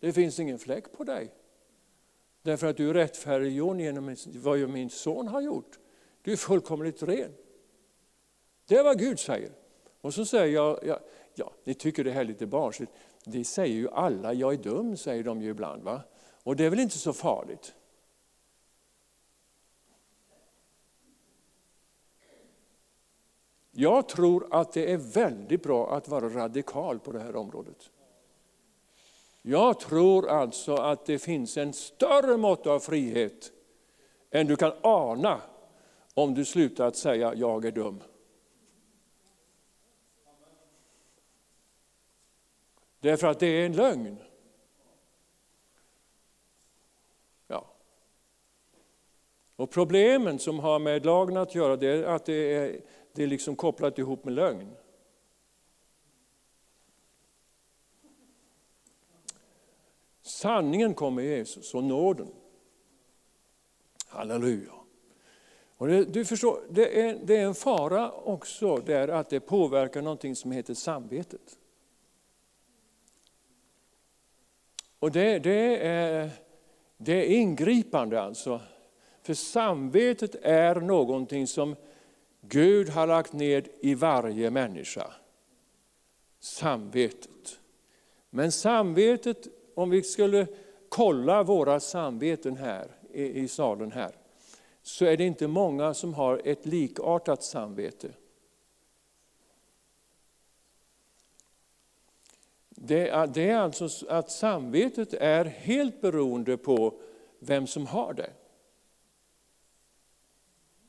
[0.00, 1.34] Det finns ingen fläck på dig.
[2.42, 5.78] Därför att du är rättfärdiggjord genom vad min son har gjort.
[6.22, 7.32] Du är fullkomligt ren.
[8.66, 9.52] Det är vad Gud säger.
[10.00, 11.00] Och så säger jag, ja,
[11.34, 12.92] ja ni tycker det här är lite barnsligt.
[13.24, 15.82] Det säger ju alla, jag är dum säger de ju ibland.
[15.82, 16.00] Va?
[16.42, 17.74] Och det är väl inte så farligt.
[23.80, 27.90] Jag tror att det är väldigt bra att vara radikal på det här området.
[29.42, 33.52] Jag tror alltså att det finns en större mått av frihet
[34.30, 35.40] än du kan ana
[36.14, 38.02] om du slutar att säga jag är dum.
[43.00, 44.16] Därför att det är en lögn.
[47.46, 47.64] Ja.
[49.56, 52.80] Och problemen som har med lagen att göra det är att det är,
[53.18, 54.76] det är liksom kopplat ihop med lögn.
[60.22, 62.28] Sanningen kommer Jesus och nåden.
[64.06, 64.72] Halleluja.
[65.76, 70.02] Och det, du förstår, det är, det är en fara också där att det påverkar
[70.02, 71.58] någonting som heter samvetet.
[74.98, 76.30] Och det, det, är,
[76.96, 78.60] det är ingripande alltså.
[79.22, 81.76] För samvetet är någonting som
[82.40, 85.12] Gud har lagt ned i varje människa.
[86.40, 87.60] Samvetet.
[88.30, 90.46] Men samvetet om vi skulle
[90.88, 94.12] kolla våra samveten här i, salen här,
[94.82, 98.10] så är det inte många som har ett likartat samvete.
[102.68, 107.00] Det är, det är alltså att samvetet är helt beroende på
[107.38, 108.30] vem som har det.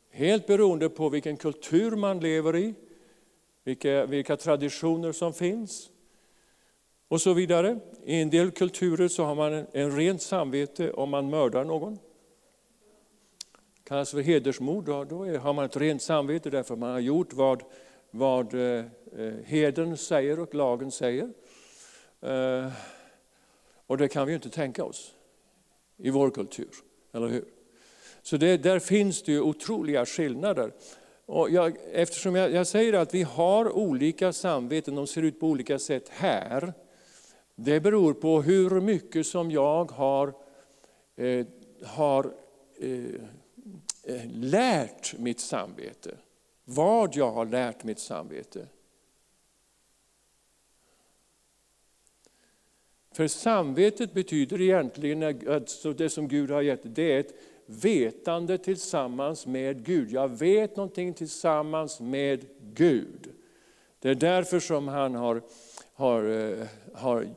[0.10, 2.74] Helt beroende på vilken kultur man lever i,
[3.64, 5.89] vilka, vilka traditioner som finns
[7.07, 7.80] och så vidare.
[8.03, 11.93] I en del kulturer så har man en rent samvete om man mördar någon.
[13.76, 14.86] Det kallas för hedersmord.
[14.86, 17.64] Då, då har man ett rent samvete därför man har gjort vad,
[18.12, 18.86] vad eh,
[19.18, 21.34] eh heden säger och lagen säger.
[22.22, 22.72] Eh,
[23.88, 25.14] och det kan vi inte tänka oss.
[25.97, 26.70] i vår kultur.
[27.12, 27.59] Eller hur?
[28.22, 30.72] Så det, där finns det ju otroliga skillnader.
[31.26, 35.47] Och jag, eftersom jag, jag säger att vi har olika samveten, de ser ut på
[35.47, 36.74] olika sätt här.
[37.55, 40.34] Det beror på hur mycket som jag har,
[41.15, 41.45] eh,
[41.84, 42.34] har
[42.80, 43.05] eh,
[44.03, 46.17] eh lärt mitt samvete.
[46.65, 48.67] Vad jag har lärt mitt samvete.
[53.11, 57.34] För samvetet betyder egentligen, alltså det som Gud har gett, det är ett
[57.70, 60.11] vetande tillsammans med Gud.
[60.11, 63.34] Jag vet någonting tillsammans med Gud.
[63.99, 65.41] Det är därför som han har,
[65.93, 67.28] har, eh, har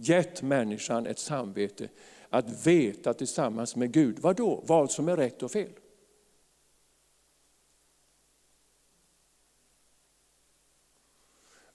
[0.00, 1.88] gett människan ett samvete.
[2.30, 4.62] Att veta tillsammans med Gud, vad då?
[4.66, 5.70] Vad som är rätt och fel.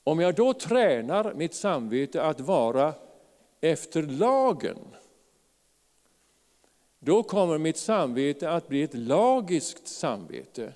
[0.03, 2.93] Om jag då tränar mitt samvete att vara
[3.61, 4.77] efter lagen,
[7.06, 10.74] då kommer mitt samvete att bli ett lagiskt samvete.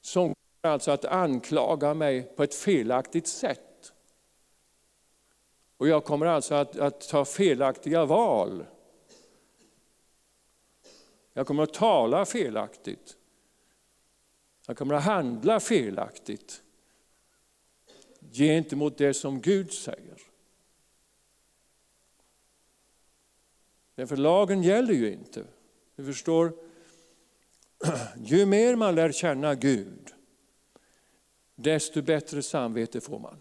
[0.00, 3.92] Som kommer alltså att anklaga mig på ett felaktigt sätt.
[5.76, 8.64] Och jag kommer alltså att, att ta felaktiga val.
[11.32, 13.16] Jag kommer att tala felaktigt.
[14.66, 16.62] Jag kommer att handla felaktigt
[18.32, 20.25] gentemot det som Gud säger.
[23.96, 25.44] Därför lagen gäller ju inte.
[25.96, 26.52] Du förstår,
[28.24, 30.14] ju mer man lär känna Gud,
[31.54, 33.40] desto bättre samvete får man.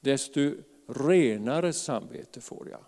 [0.00, 0.52] Desto
[0.88, 2.84] renare samvete får jag.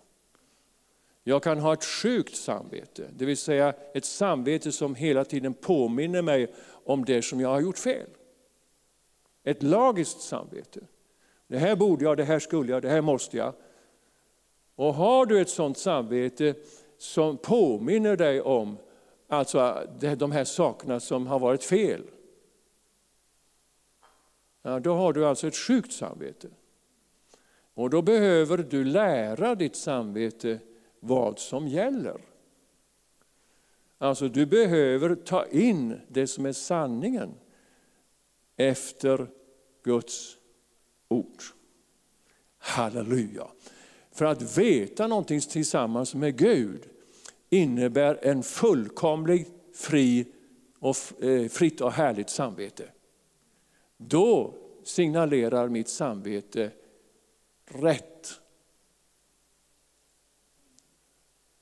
[1.23, 6.21] Jag kan ha ett sjukt samvete, det vill säga ett samvete som hela tiden påminner
[6.21, 6.53] mig
[6.85, 8.09] om det som jag har gjort fel.
[9.43, 10.79] Ett lagiskt samvete.
[11.47, 13.53] Det här borde jag, det här skulle jag, det här måste jag.
[14.77, 16.55] Och har du ett sådant samvete
[16.97, 18.77] som påminner dig om
[19.27, 22.03] alltså de här sakerna som har varit fel.
[24.61, 26.47] Ja, då har du alltså ett sjukt samvete.
[27.73, 30.59] Och då behöver du lära ditt samvete
[30.99, 32.21] vad som gäller.
[33.97, 37.33] Alltså du behöver ta in det som är sanningen
[38.55, 39.27] efter
[39.83, 40.37] Guds
[41.07, 41.41] ord.
[42.57, 43.47] Halleluja.
[44.17, 46.89] För att veta någonting tillsammans med Gud
[47.49, 50.25] innebär en fullkomlig, fri
[50.79, 52.89] och, eh, fritt och härligt samvete.
[53.97, 54.53] Då
[54.83, 56.71] signalerar mitt samvete
[57.65, 58.41] rätt.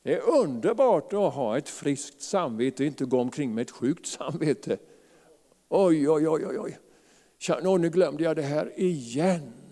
[0.04, 4.08] Det är underbart att ha ett friskt samvete och inte gå omkring med ett sjukt
[4.08, 4.78] samvete.
[5.70, 6.60] Oj, oj, oj, oj.
[6.60, 7.80] oj.
[7.80, 9.65] nu glömde jag det här igen.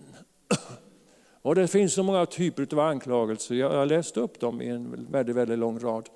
[1.44, 5.06] Och det finns så många typer av anklagelser, jag har läst upp dem i en
[5.10, 6.08] väldigt, väldigt lång rad.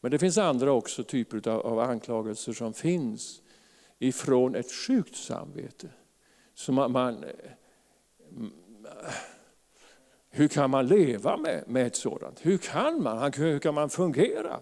[0.00, 3.42] Men det finns andra också typer av anklagelser som finns
[3.98, 5.88] ifrån ett sjukt samvete.
[6.54, 7.30] Så man, man, eh,
[10.30, 12.46] hur kan man leva med, med ett sådant?
[12.46, 14.60] Hur kan man, hur kan man fungera?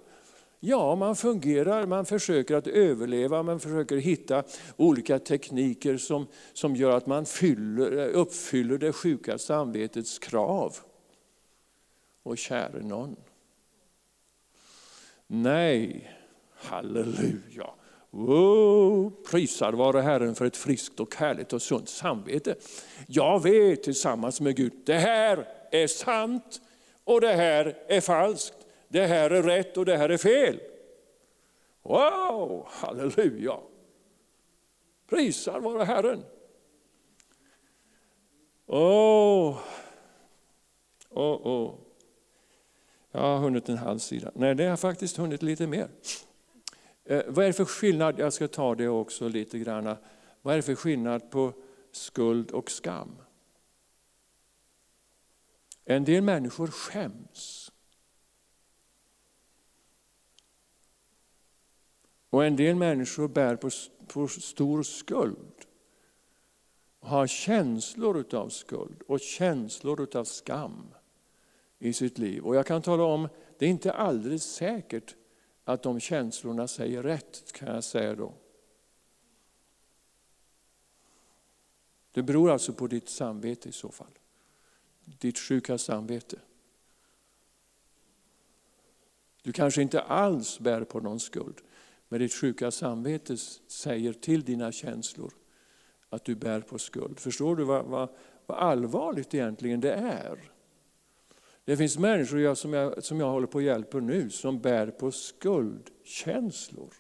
[0.66, 4.42] Ja, man fungerar, man försöker att överleva, man försöker hitta
[4.76, 10.76] olika tekniker som, som gör att man fyller, uppfyller det sjuka samvetets krav.
[12.22, 13.16] Och käre någon.
[15.26, 16.10] Nej,
[16.54, 17.70] halleluja.
[18.10, 22.54] Wow, prisad vare Herren för ett friskt och härligt och sunt samvete.
[23.06, 26.60] Jag vet tillsammans med Gud, det här är sant
[27.04, 28.63] och det här är falskt
[28.94, 30.60] det här är rätt och det här är fel.
[31.82, 33.58] Wow, halleluja!
[35.06, 36.24] Prisad vare Herren.
[38.66, 39.58] Åh,
[41.10, 41.74] åh, åh.
[43.10, 44.30] Jag har hunnit en halv sida.
[44.34, 45.88] Nej, det har faktiskt hunnit lite mer.
[47.04, 49.96] Eh, vad är det för skillnad, jag ska ta det också lite grann.
[50.42, 51.52] Vad är det för skillnad på
[51.92, 53.16] skuld och skam?
[55.84, 57.63] En del människor skäms
[62.34, 63.70] Och en del människor bär på,
[64.06, 65.66] på stor skuld.
[67.00, 70.94] Har känslor av skuld och känslor av skam
[71.78, 72.44] i sitt liv.
[72.44, 73.28] Och jag kan tala om,
[73.58, 75.16] det är inte alldeles säkert
[75.64, 78.34] att de känslorna säger rätt, kan jag säga då.
[82.12, 84.18] Det beror alltså på ditt samvete i så fall.
[85.04, 86.38] Ditt sjuka samvete.
[89.42, 91.62] Du kanske inte alls bär på någon skuld.
[92.14, 93.36] Men ditt sjuka samvete
[93.66, 95.32] säger till dina känslor
[96.08, 97.20] att du bär på skuld.
[97.20, 98.08] Förstår du vad, vad,
[98.46, 100.52] vad allvarligt egentligen det är?
[101.64, 104.86] Det finns människor jag, som, jag, som jag håller på att hjälpa nu som bär
[104.86, 106.94] på skuldkänslor.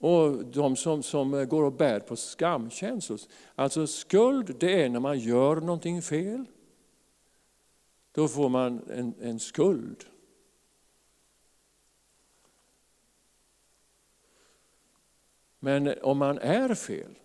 [0.00, 3.20] Och de som, som går och bär på skamkänslor.
[3.54, 6.44] Alltså skuld det är när man gör någonting fel.
[8.12, 10.04] Då får man en, en skuld.
[15.64, 17.18] Men om man är fel,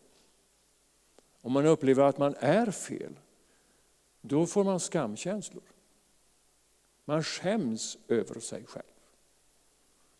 [1.41, 3.19] om man upplever att man är fel,
[4.21, 5.63] då får man skamkänslor.
[7.05, 8.85] Man skäms över sig själv.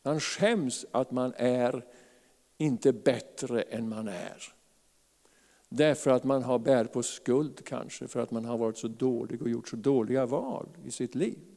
[0.03, 1.85] Man skäms att man är
[2.57, 4.43] inte bättre än man är.
[5.69, 9.41] Därför att man har bär på skuld kanske, för att man har varit så dålig
[9.41, 11.56] och gjort så dåliga val i sitt liv.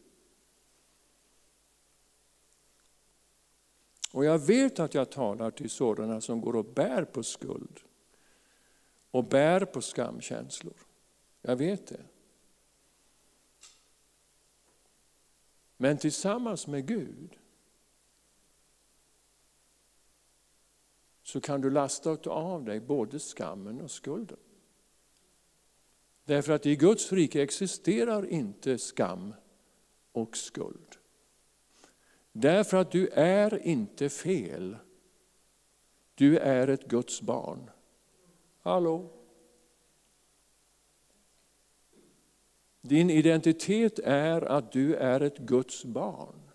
[4.12, 7.80] Och jag vet att jag talar till sådana som går och bär på skuld
[9.10, 10.74] och bär på skamkänslor.
[11.42, 12.04] Jag vet det.
[15.76, 17.38] Men tillsammans med Gud
[21.22, 24.38] så kan du lasta av dig både skammen och skulden.
[26.24, 29.34] Därför att i Guds rike existerar inte skam
[30.12, 30.99] och skuld.
[32.32, 34.76] Därför att du är inte fel.
[36.14, 37.70] Du är ett Guds barn.
[38.62, 39.10] Hallå?
[42.80, 46.50] Din identitet är att du är ett Guds barn.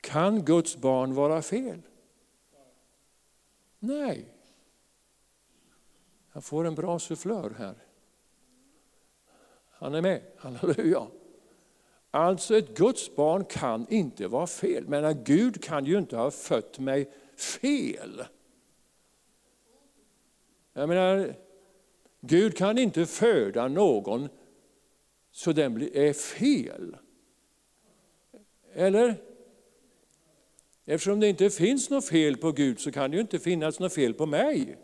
[0.00, 1.82] Kan Guds barn vara fel?
[3.78, 4.32] Nej.
[6.32, 7.74] Jag får en bra sufflör här.
[9.70, 11.06] Han är med, halleluja.
[12.10, 14.88] Alltså ett Guds barn kan inte vara fel.
[14.88, 18.24] Men Gud kan ju inte ha fött mig fel.
[20.72, 21.34] Jag menar,
[22.20, 24.28] Gud kan inte föda någon
[25.30, 26.96] så den är fel.
[28.72, 29.14] Eller?
[30.84, 33.92] Eftersom det inte finns något fel på Gud så kan det ju inte finnas något
[33.92, 34.78] fel på mig.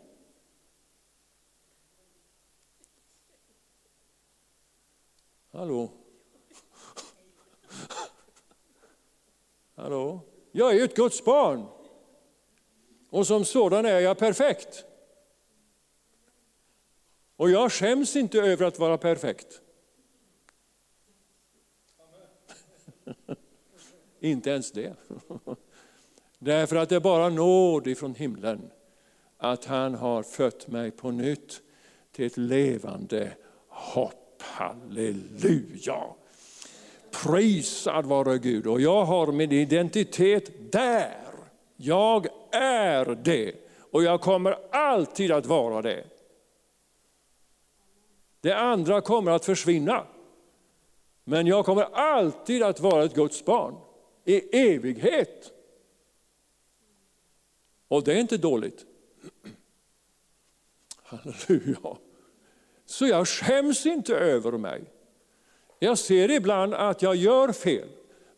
[5.51, 6.02] Hallå?
[9.83, 10.19] Hallå?
[10.51, 11.65] Jag är ju ett Guds barn.
[13.09, 14.85] Och som sådan är jag perfekt.
[17.35, 19.61] Och jag skäms inte över att vara perfekt.
[24.19, 24.95] inte ens det.
[26.39, 28.71] Därför att det är bara nåd ifrån himlen
[29.37, 31.61] att han har fött mig på nytt
[32.11, 33.33] till ett levande
[33.67, 34.41] hopp.
[34.41, 36.15] Halleluja!
[37.13, 38.67] Prisad vare Gud.
[38.67, 41.23] Och jag har min identitet där.
[41.75, 43.55] Jag är det.
[43.91, 46.03] Och jag kommer alltid att vara det.
[48.41, 50.07] Det andra kommer att försvinna.
[51.23, 53.75] Men jag kommer alltid att vara ett Guds barn.
[54.25, 55.51] I evighet.
[57.87, 58.85] Och det är inte dåligt.
[61.03, 61.97] Halleluja.
[62.85, 64.92] Så jag skäms inte över mig.
[65.83, 67.87] Jag ser ibland att jag gör fel,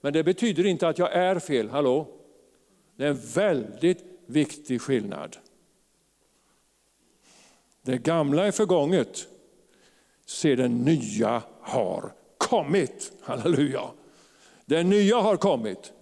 [0.02, 1.70] men det betyder inte att jag är fel.
[1.70, 2.08] Hallå?
[2.96, 5.38] Det är en väldigt viktig skillnad.
[7.82, 9.28] Det gamla är förgånget,
[10.26, 13.12] se det nya har kommit.
[13.22, 13.84] Halleluja!
[14.66, 15.93] Det nya har kommit.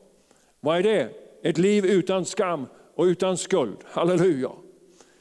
[0.59, 1.09] Vad är det?
[1.43, 2.65] Ett liv utan skam
[2.95, 3.77] och utan skuld.
[3.85, 4.51] Halleluja!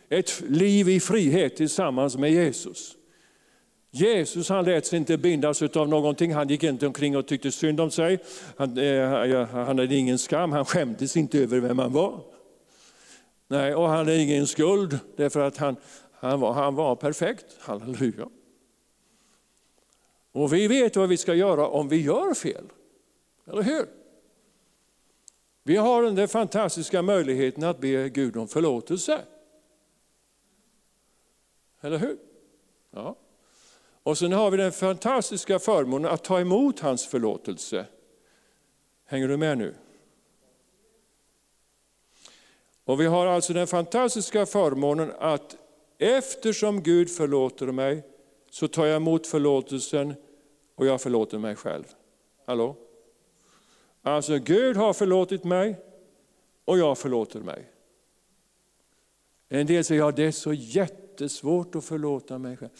[0.09, 2.97] Ett liv i frihet tillsammans med Jesus.
[3.95, 7.81] Jesus han lät sig inte bindas av någonting, han gick inte omkring och tyckte synd
[7.81, 8.19] om sig.
[8.57, 12.21] Han, eh, han hade ingen skam, han skämdes inte över vem han var.
[13.49, 15.77] Nej, och han hade ingen skuld därför att han,
[16.13, 17.57] han, var, han var perfekt.
[17.59, 18.29] Halleluja.
[20.33, 22.65] Och vi vet vad vi ska göra om vi gör fel.
[23.47, 23.87] Eller hur?
[25.63, 29.21] Vi har den fantastiska möjligheten att be Gud om förlåtelse.
[31.81, 32.19] Eller hur?
[32.91, 33.17] Ja.
[34.03, 37.87] Och sen har vi den fantastiska förmånen att ta emot hans förlåtelse.
[39.07, 39.75] Hänger du med nu?
[42.85, 45.57] Och vi har alltså den fantastiska förmånen att
[45.99, 48.03] eftersom Gud förlåter mig
[48.51, 50.15] så tar jag emot förlåtelsen
[50.75, 51.85] och jag förlåter mig själv.
[52.47, 52.77] Hallå?
[54.03, 55.77] Alltså Gud har förlåtit mig
[56.65, 57.71] och jag förlåter mig.
[59.49, 62.71] En del säger, ja det är så jättesvårt att förlåta mig själv.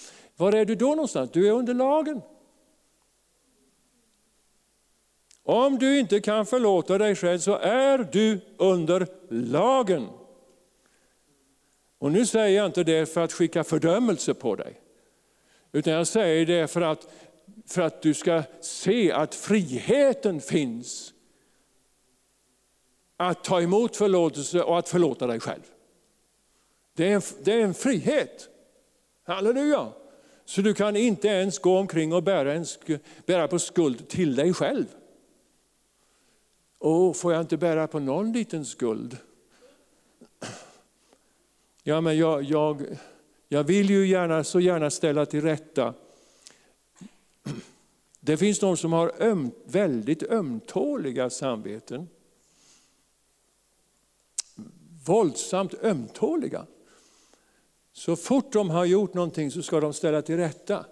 [0.43, 1.31] Var är du då någonstans?
[1.31, 2.23] Du är under lagen.
[5.43, 10.09] Om du inte kan förlåta dig själv så är du under lagen.
[11.99, 14.81] Och nu säger jag inte det för att skicka fördömelse på dig.
[15.73, 17.13] Utan jag säger det för att,
[17.67, 21.15] för att du ska se att friheten finns.
[23.17, 25.63] Att ta emot förlåtelse och att förlåta dig själv.
[26.95, 28.49] Det är en, det är en frihet.
[29.25, 29.93] Halleluja!
[30.45, 34.35] Så du kan inte ens gå omkring och bära, en, sk- bära på skuld till
[34.35, 34.87] dig själv.
[36.79, 39.17] Åh, får jag inte bära på någon liten skuld?
[41.83, 42.99] Ja, men jag, jag,
[43.49, 45.95] jag vill ju gärna, så gärna ställa till rätta.
[48.21, 52.09] Det finns de som har öm, väldigt ömtåliga samveten.
[55.07, 56.67] Våldsamt ömtåliga.
[57.93, 60.87] Så fort de har gjort någonting så ska de ställa till rätta.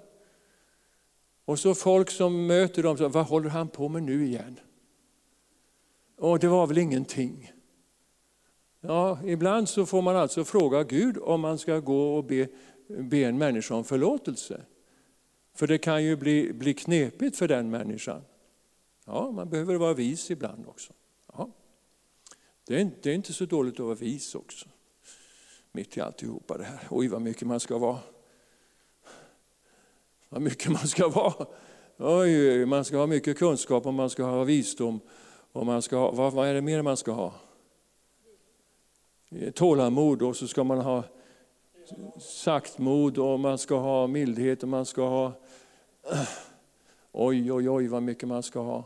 [1.44, 4.60] Och så folk som möter dem, så, vad håller han på med nu igen?
[6.16, 7.52] Och det var väl ingenting.
[8.80, 12.48] Ja, ibland så får man alltså fråga Gud om man ska gå och be,
[12.88, 14.64] be en människa om förlåtelse.
[15.54, 18.22] För det kan ju bli, bli knepigt för den människan.
[19.06, 20.92] Ja, man behöver vara vis ibland också.
[21.32, 21.50] Ja.
[22.66, 24.68] Det, är, det är inte så dåligt att vara vis också.
[25.72, 26.86] Mitt i alltihopa det här.
[26.90, 27.98] Oj, vad mycket man ska vara.
[30.28, 31.46] Vad mycket man ska vara.
[31.96, 35.00] Oj, man ska ha mycket kunskap och man ska ha visdom.
[35.52, 37.34] Och man ska ha, vad, vad är det mer man ska ha?
[39.54, 41.04] Tålamod och så ska man ha
[42.18, 45.32] saktmod och man ska ha mildhet och man ska ha...
[47.12, 48.84] Oj, oj, oj vad mycket man ska ha.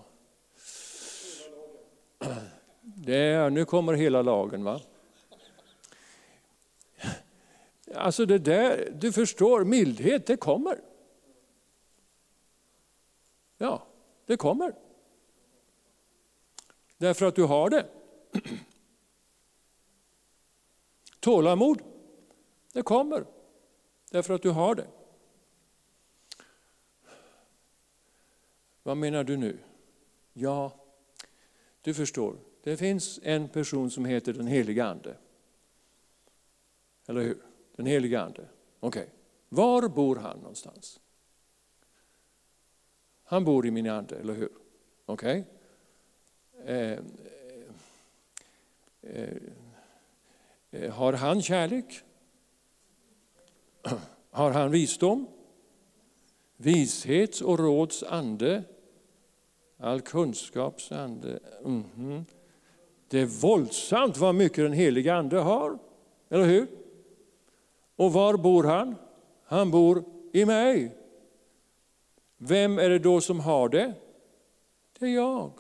[2.83, 4.81] Det är, nu kommer hela lagen va?
[7.95, 10.81] Alltså det där, du förstår, mildhet det kommer.
[13.59, 13.87] Ja,
[14.27, 14.75] det kommer.
[16.97, 17.87] Därför att du har det.
[21.21, 21.83] Tålamod,
[22.73, 23.27] det kommer.
[24.11, 24.87] Därför att du har det.
[28.83, 29.59] Vad menar du nu?
[30.33, 30.73] Ja,
[31.81, 32.37] du förstår.
[32.63, 35.17] Det finns en person som heter den helige Ande.
[37.07, 37.54] Eller hur?
[37.77, 38.49] Den helige Ande.
[38.81, 39.09] Okej.
[39.49, 41.01] Var bor han någonstans?
[43.25, 44.53] Han bor i min ande, eller hur?
[45.07, 45.45] Okej?
[46.65, 46.99] Eh,
[49.03, 49.37] eh,
[50.71, 52.03] eh, har han kärlek?
[54.31, 55.27] Har han visdom?
[56.57, 58.65] Vishets och råds ande?
[59.77, 61.41] All kunskaps ande?
[61.65, 62.25] Mhm.
[63.09, 65.79] Det är våldsamt vad mycket den heliga ande har,
[66.29, 66.67] eller hur?
[67.97, 68.97] Och var bor han?
[69.45, 70.99] Han bor i mig.
[72.37, 73.95] Vem är det då som har det?
[74.99, 75.53] Det är jag.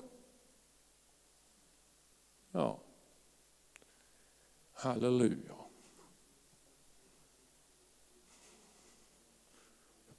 [2.51, 2.81] Ja.
[4.73, 5.55] Halleluja.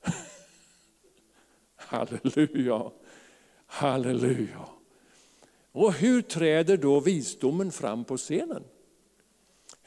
[1.76, 2.92] Halleluja.
[3.66, 4.70] Halleluja.
[5.72, 8.64] Och hur träder då visdomen fram på scenen?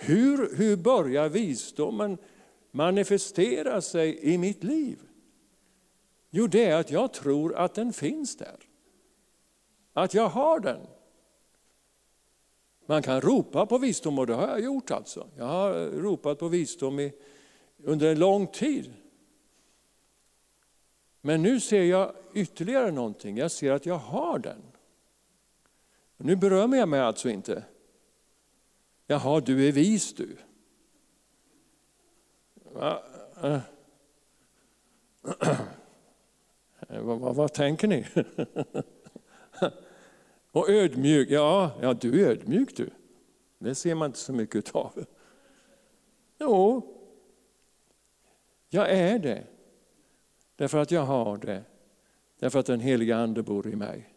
[0.01, 2.19] Hur, hur börjar visdomen
[2.71, 4.99] manifestera sig i mitt liv?
[6.31, 8.57] Jo, det är att jag tror att den finns där.
[9.93, 10.81] Att jag har den.
[12.87, 15.29] Man kan ropa på visdom och det har jag gjort alltså.
[15.37, 17.13] Jag har ropat på visdom i,
[17.83, 18.93] under en lång tid.
[21.21, 23.37] Men nu ser jag ytterligare någonting.
[23.37, 24.63] Jag ser att jag har den.
[26.17, 27.65] Nu berömmer jag mig alltså inte.
[29.11, 30.37] Jaha, du är vis du.
[32.55, 33.03] Va?
[33.43, 33.61] Eh.
[37.03, 38.07] vad, vad, vad tänker ni?
[40.53, 42.91] Och ödmjuk, ja, ja du är ödmjuk du.
[43.59, 45.05] Det ser man inte så mycket av.
[46.39, 46.83] Jo,
[48.69, 49.47] jag är det.
[50.57, 51.65] Därför att jag har det.
[52.39, 54.15] Därför att den heliga Ande bor i mig.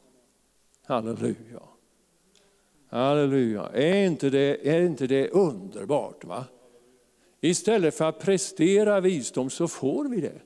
[0.84, 1.62] Halleluja.
[2.92, 3.70] Halleluja.
[3.74, 6.26] Är inte det, är inte det underbart?
[6.26, 6.46] va?
[7.42, 10.42] Istället för att prestera visdom så får vi det.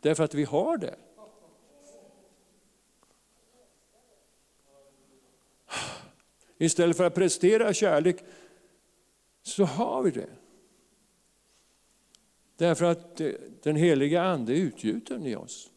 [0.00, 0.96] Därför att vi har det.
[6.58, 8.24] Istället för att prestera kärlek
[9.42, 10.30] så har vi det.
[12.56, 13.30] Därför att eh,
[13.62, 15.69] den heliga Ande är utgjuten i oss.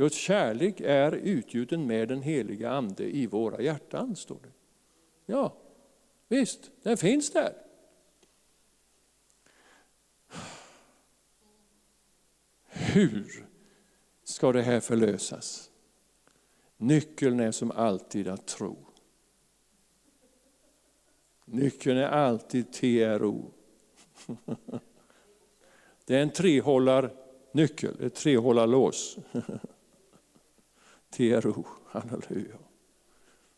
[0.00, 4.52] Guds kärlek är utgjuten med den heliga Ande i våra hjärtan, står det.
[5.26, 5.56] Ja,
[6.28, 7.54] visst, den finns där.
[12.68, 13.46] Hur
[14.24, 15.70] ska det här förlösas?
[16.76, 18.76] Nyckeln är som alltid att tro.
[21.44, 23.50] Nyckeln är alltid TRO.
[26.04, 29.18] Det är en trehållarnyckel, ett trehållarlås.
[31.10, 32.56] TRO, halleluja.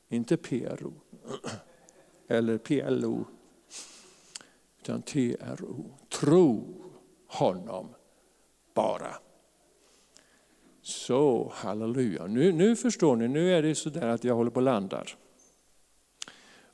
[0.08, 0.92] Inte PRO
[2.28, 3.24] eller PLO,
[4.80, 5.84] utan TRO.
[6.08, 6.64] Tro
[7.26, 7.88] honom
[8.74, 9.14] bara.
[10.82, 12.26] Så, halleluja.
[12.26, 15.04] Nu, nu förstår ni, nu är det så där att jag håller på att landa.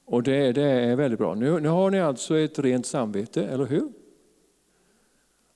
[0.04, 1.34] Och det, det är väldigt bra.
[1.34, 3.92] Nu, nu har ni alltså ett rent samvete, eller hur?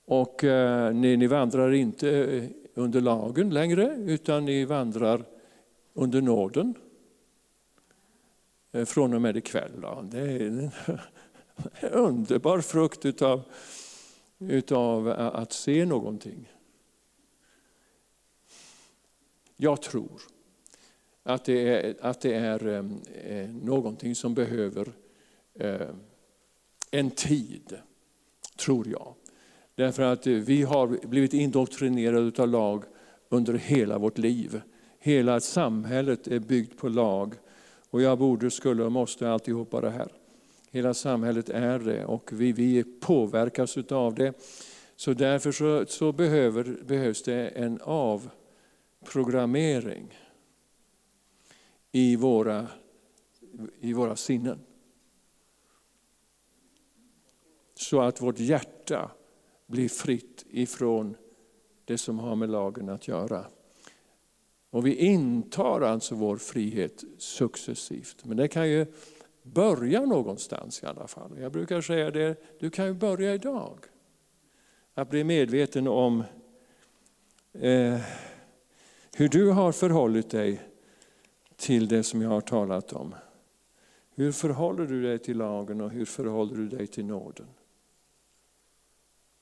[0.05, 2.43] Och eh, ni, ni vandrar inte eh,
[2.73, 5.25] under lagen längre, utan ni vandrar
[5.93, 6.75] under nåden.
[8.71, 9.81] Eh, från och med ikväll.
[9.81, 10.07] Då.
[10.11, 10.71] Det är en
[11.91, 13.41] underbar frukt utav,
[14.39, 16.51] utav att se någonting.
[19.55, 20.21] Jag tror
[21.23, 24.93] att det är, att det är eh, någonting som behöver
[25.53, 25.89] eh,
[26.91, 27.77] en tid,
[28.57, 29.13] tror jag.
[29.75, 32.83] Därför att vi har blivit indoktrinerade av lag
[33.29, 34.61] under hela vårt liv.
[34.99, 37.33] Hela samhället är byggt på lag.
[37.89, 40.07] Och jag borde, skulle och måste alltihopa det här.
[40.71, 44.33] Hela samhället är det och vi, vi påverkas av det.
[44.95, 50.13] Så därför så, så behöver, behövs det en avprogrammering
[51.91, 52.67] i våra,
[53.79, 54.59] i våra sinnen.
[57.75, 59.11] Så att vårt hjärta
[59.73, 61.15] bli fritt ifrån
[61.85, 63.45] det som har med lagen att göra.
[64.69, 68.25] Och vi intar alltså vår frihet successivt.
[68.25, 68.85] Men det kan ju
[69.43, 71.39] börja någonstans i alla fall.
[71.39, 73.79] Jag brukar säga det, du kan ju börja idag.
[74.93, 76.23] Att bli medveten om
[77.53, 77.99] eh,
[79.15, 80.61] hur du har förhållit dig
[81.55, 83.15] till det som jag har talat om.
[84.15, 87.47] Hur förhåller du dig till lagen och hur förhåller du dig till nåden?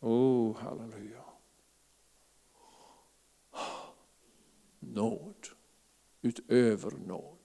[0.02, 1.24] Oh, halleluja.
[4.80, 5.48] Nåd,
[6.22, 7.38] utöver nåd.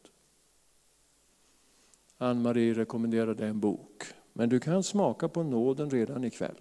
[2.18, 6.60] Ann-Marie rekommenderade en bok, men du kan smaka på nåden redan ikväll.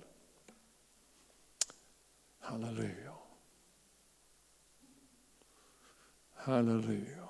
[2.39, 3.13] Halleluja.
[6.33, 7.29] Halleluja.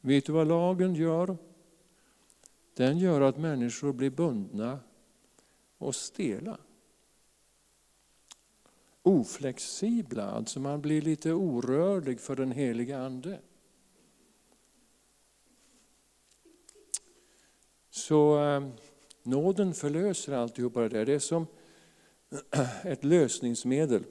[0.00, 1.36] Vet du vad lagen gör?
[2.74, 4.80] Den gör att människor blir bundna
[5.78, 6.58] och stela.
[9.06, 13.38] Oflexibla, alltså man blir lite orörlig för den heliga Ande.
[17.90, 18.68] Så eh,
[19.22, 21.06] nåden förlöser alltihopa det där.
[21.06, 21.46] Det är som
[22.84, 24.04] ett lösningsmedel.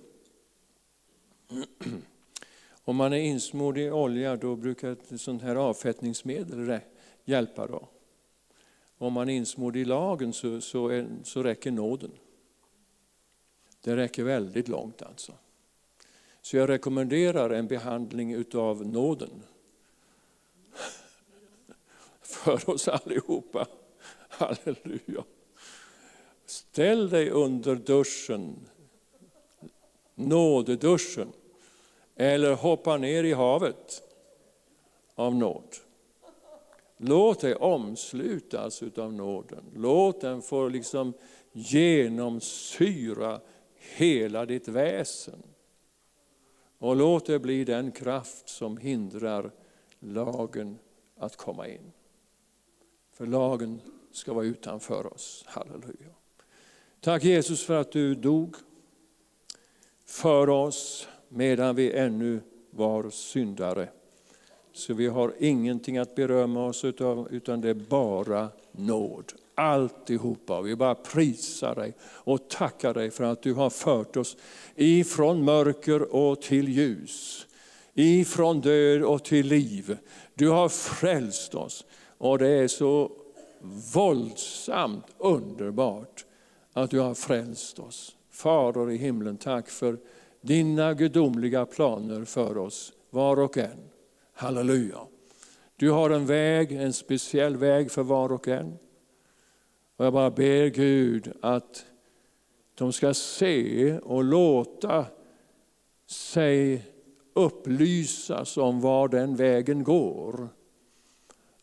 [2.84, 6.80] Om man är insmord i olja då brukar ett sånt här avfettningsmedel
[7.26, 7.68] hjälpa.
[7.68, 7.88] Då.
[8.98, 12.12] Om man är insmord i lagen så, så, är, så räcker nåden.
[13.84, 15.34] Det räcker väldigt långt alltså.
[16.42, 19.44] Så jag rekommenderar en behandling utav nåden.
[22.22, 23.68] För oss allihopa.
[24.30, 25.24] Halleluja.
[26.46, 28.56] Ställ dig under duschen,
[30.16, 31.28] nådeduschen.
[32.16, 34.04] Eller hoppa ner i havet
[35.16, 35.76] av nåd.
[36.98, 39.64] Låt dig omslutas av nåden.
[39.76, 41.14] Låt den få liksom
[41.52, 43.42] genomsyra
[43.96, 45.44] hela ditt väsen.
[46.78, 49.52] Och låt det bli den kraft som hindrar
[50.00, 50.80] lagen
[51.18, 51.92] att komma in.
[53.12, 53.82] För lagen
[54.12, 55.44] ska vara utanför oss.
[55.48, 56.10] Halleluja.
[57.00, 58.56] Tack Jesus för att du dog
[60.06, 63.90] för oss medan vi ännu var syndare.
[64.72, 69.34] Så vi har ingenting att berömma oss utav, utan det är bara nåd.
[69.56, 70.62] Alltihopa.
[70.62, 74.38] Vi bara prisar dig och tackar dig för att du har fört oss
[74.76, 77.48] ifrån mörker och till ljus.
[77.94, 79.98] Ifrån död och till liv.
[80.34, 81.86] Du har frälst oss.
[82.18, 83.12] Och det är så
[83.94, 86.26] våldsamt underbart
[86.74, 88.16] att du har frälst oss.
[88.32, 89.98] Fader i himlen, tack för
[90.42, 93.90] dina gudomliga planer för oss, var och en.
[94.34, 95.00] Halleluja.
[95.76, 98.78] Du har en väg, en speciell väg för var och en.
[100.04, 101.86] Och jag bara ber Gud att
[102.76, 105.06] de ska se och låta
[106.06, 106.86] sig
[107.34, 110.50] upplysas om var den vägen går.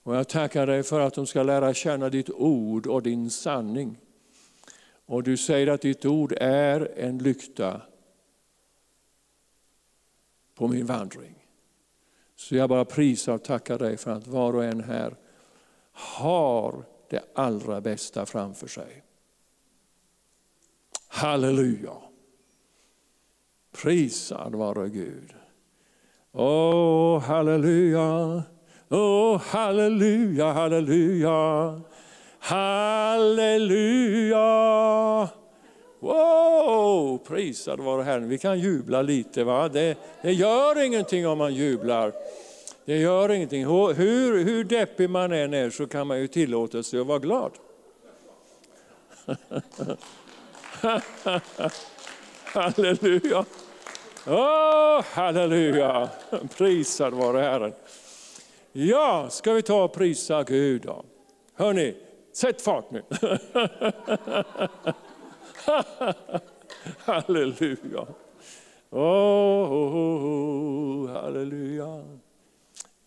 [0.03, 3.99] Och jag tackar dig för att de ska lära känna ditt ord och din sanning.
[5.07, 7.83] Och du säger att ditt ord är en lykta
[10.55, 11.47] på min vandring.
[12.37, 15.17] Så jag bara prisar och tackar dig för att var och en här
[15.93, 19.03] har det allra bästa framför sig.
[21.09, 21.93] Halleluja!
[23.83, 25.35] Prisad vare Gud.
[26.33, 28.43] Åh, halleluja.
[28.89, 31.81] Åh, halleluja, halleluja.
[32.39, 34.39] Halleluja.
[36.01, 38.29] Wow, prisad vare Herren.
[38.29, 39.45] Vi kan jubla lite.
[39.45, 39.69] va?
[39.69, 42.13] Det, det gör ingenting om man jublar.
[42.85, 43.67] Det gör ingenting.
[43.67, 47.53] Hur, hur deppig man än är så kan man ju tillåta sig att vara glad.
[52.45, 53.45] halleluja.
[54.27, 56.09] Oh, halleluja.
[56.57, 57.73] Prisad vare Herren.
[58.73, 61.05] Ja, ska vi ta och prisa Gud då?
[61.55, 61.97] Hörni,
[62.33, 63.03] sätt fart nu.
[66.99, 68.07] halleluja.
[68.91, 72.05] Oh, oh, oh, halleluja.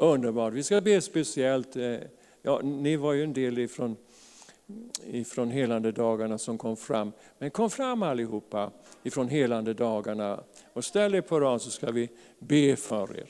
[0.03, 0.53] Underbart.
[0.53, 1.75] Vi ska be speciellt.
[1.75, 1.95] Eh,
[2.41, 3.95] ja, ni var ju en del ifrån,
[5.11, 7.11] ifrån helande dagarna som kom fram.
[7.39, 8.71] Men kom fram allihopa
[9.03, 10.43] ifrån helande dagarna
[10.73, 13.27] och ställ er på rad så ska vi be för er.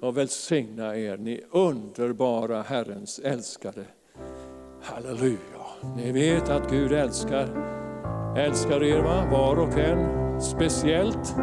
[0.00, 3.84] Och välsigna er, ni underbara Herrens älskade.
[4.82, 5.38] Halleluja.
[5.96, 7.48] Ni vet att Gud älskar,
[8.38, 9.28] älskar er va?
[9.30, 11.34] var och en speciellt.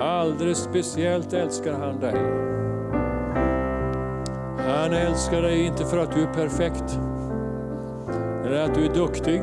[0.00, 2.59] Alldeles speciellt älskar han dig.
[4.68, 6.98] Han älskar dig inte för att du är perfekt
[8.44, 9.42] eller att du är duktig.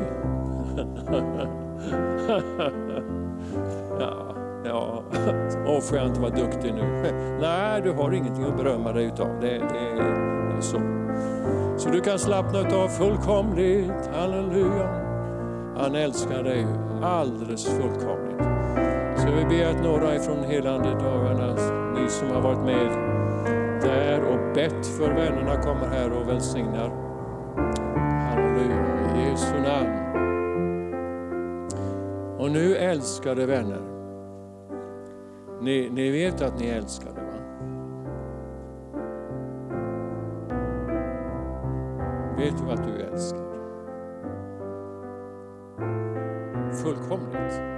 [4.00, 5.02] ja, ja.
[5.66, 7.12] Åh, får jag inte vara duktig nu?
[7.40, 9.28] Nej, du har ingenting att berömma dig utav.
[9.40, 10.80] Det, det, det är så.
[11.76, 14.10] Så du kan slappna av fullkomligt.
[14.14, 14.88] Halleluja.
[15.76, 16.66] Han älskar dig
[17.02, 18.42] alldeles fullkomligt.
[19.16, 21.54] Så vi ber att några ifrån helande dagarna,
[21.94, 23.17] ni som har varit med
[23.88, 26.90] där och bett för vännerna kommer här och välsignar.
[28.28, 30.08] Halleluja, i Jesu namn.
[32.38, 33.82] Och nu älskade vänner,
[35.60, 37.38] ni, ni vet att ni är älskade va?
[42.36, 43.48] Vet du att du är älskad?
[46.82, 47.77] Fullkomligt.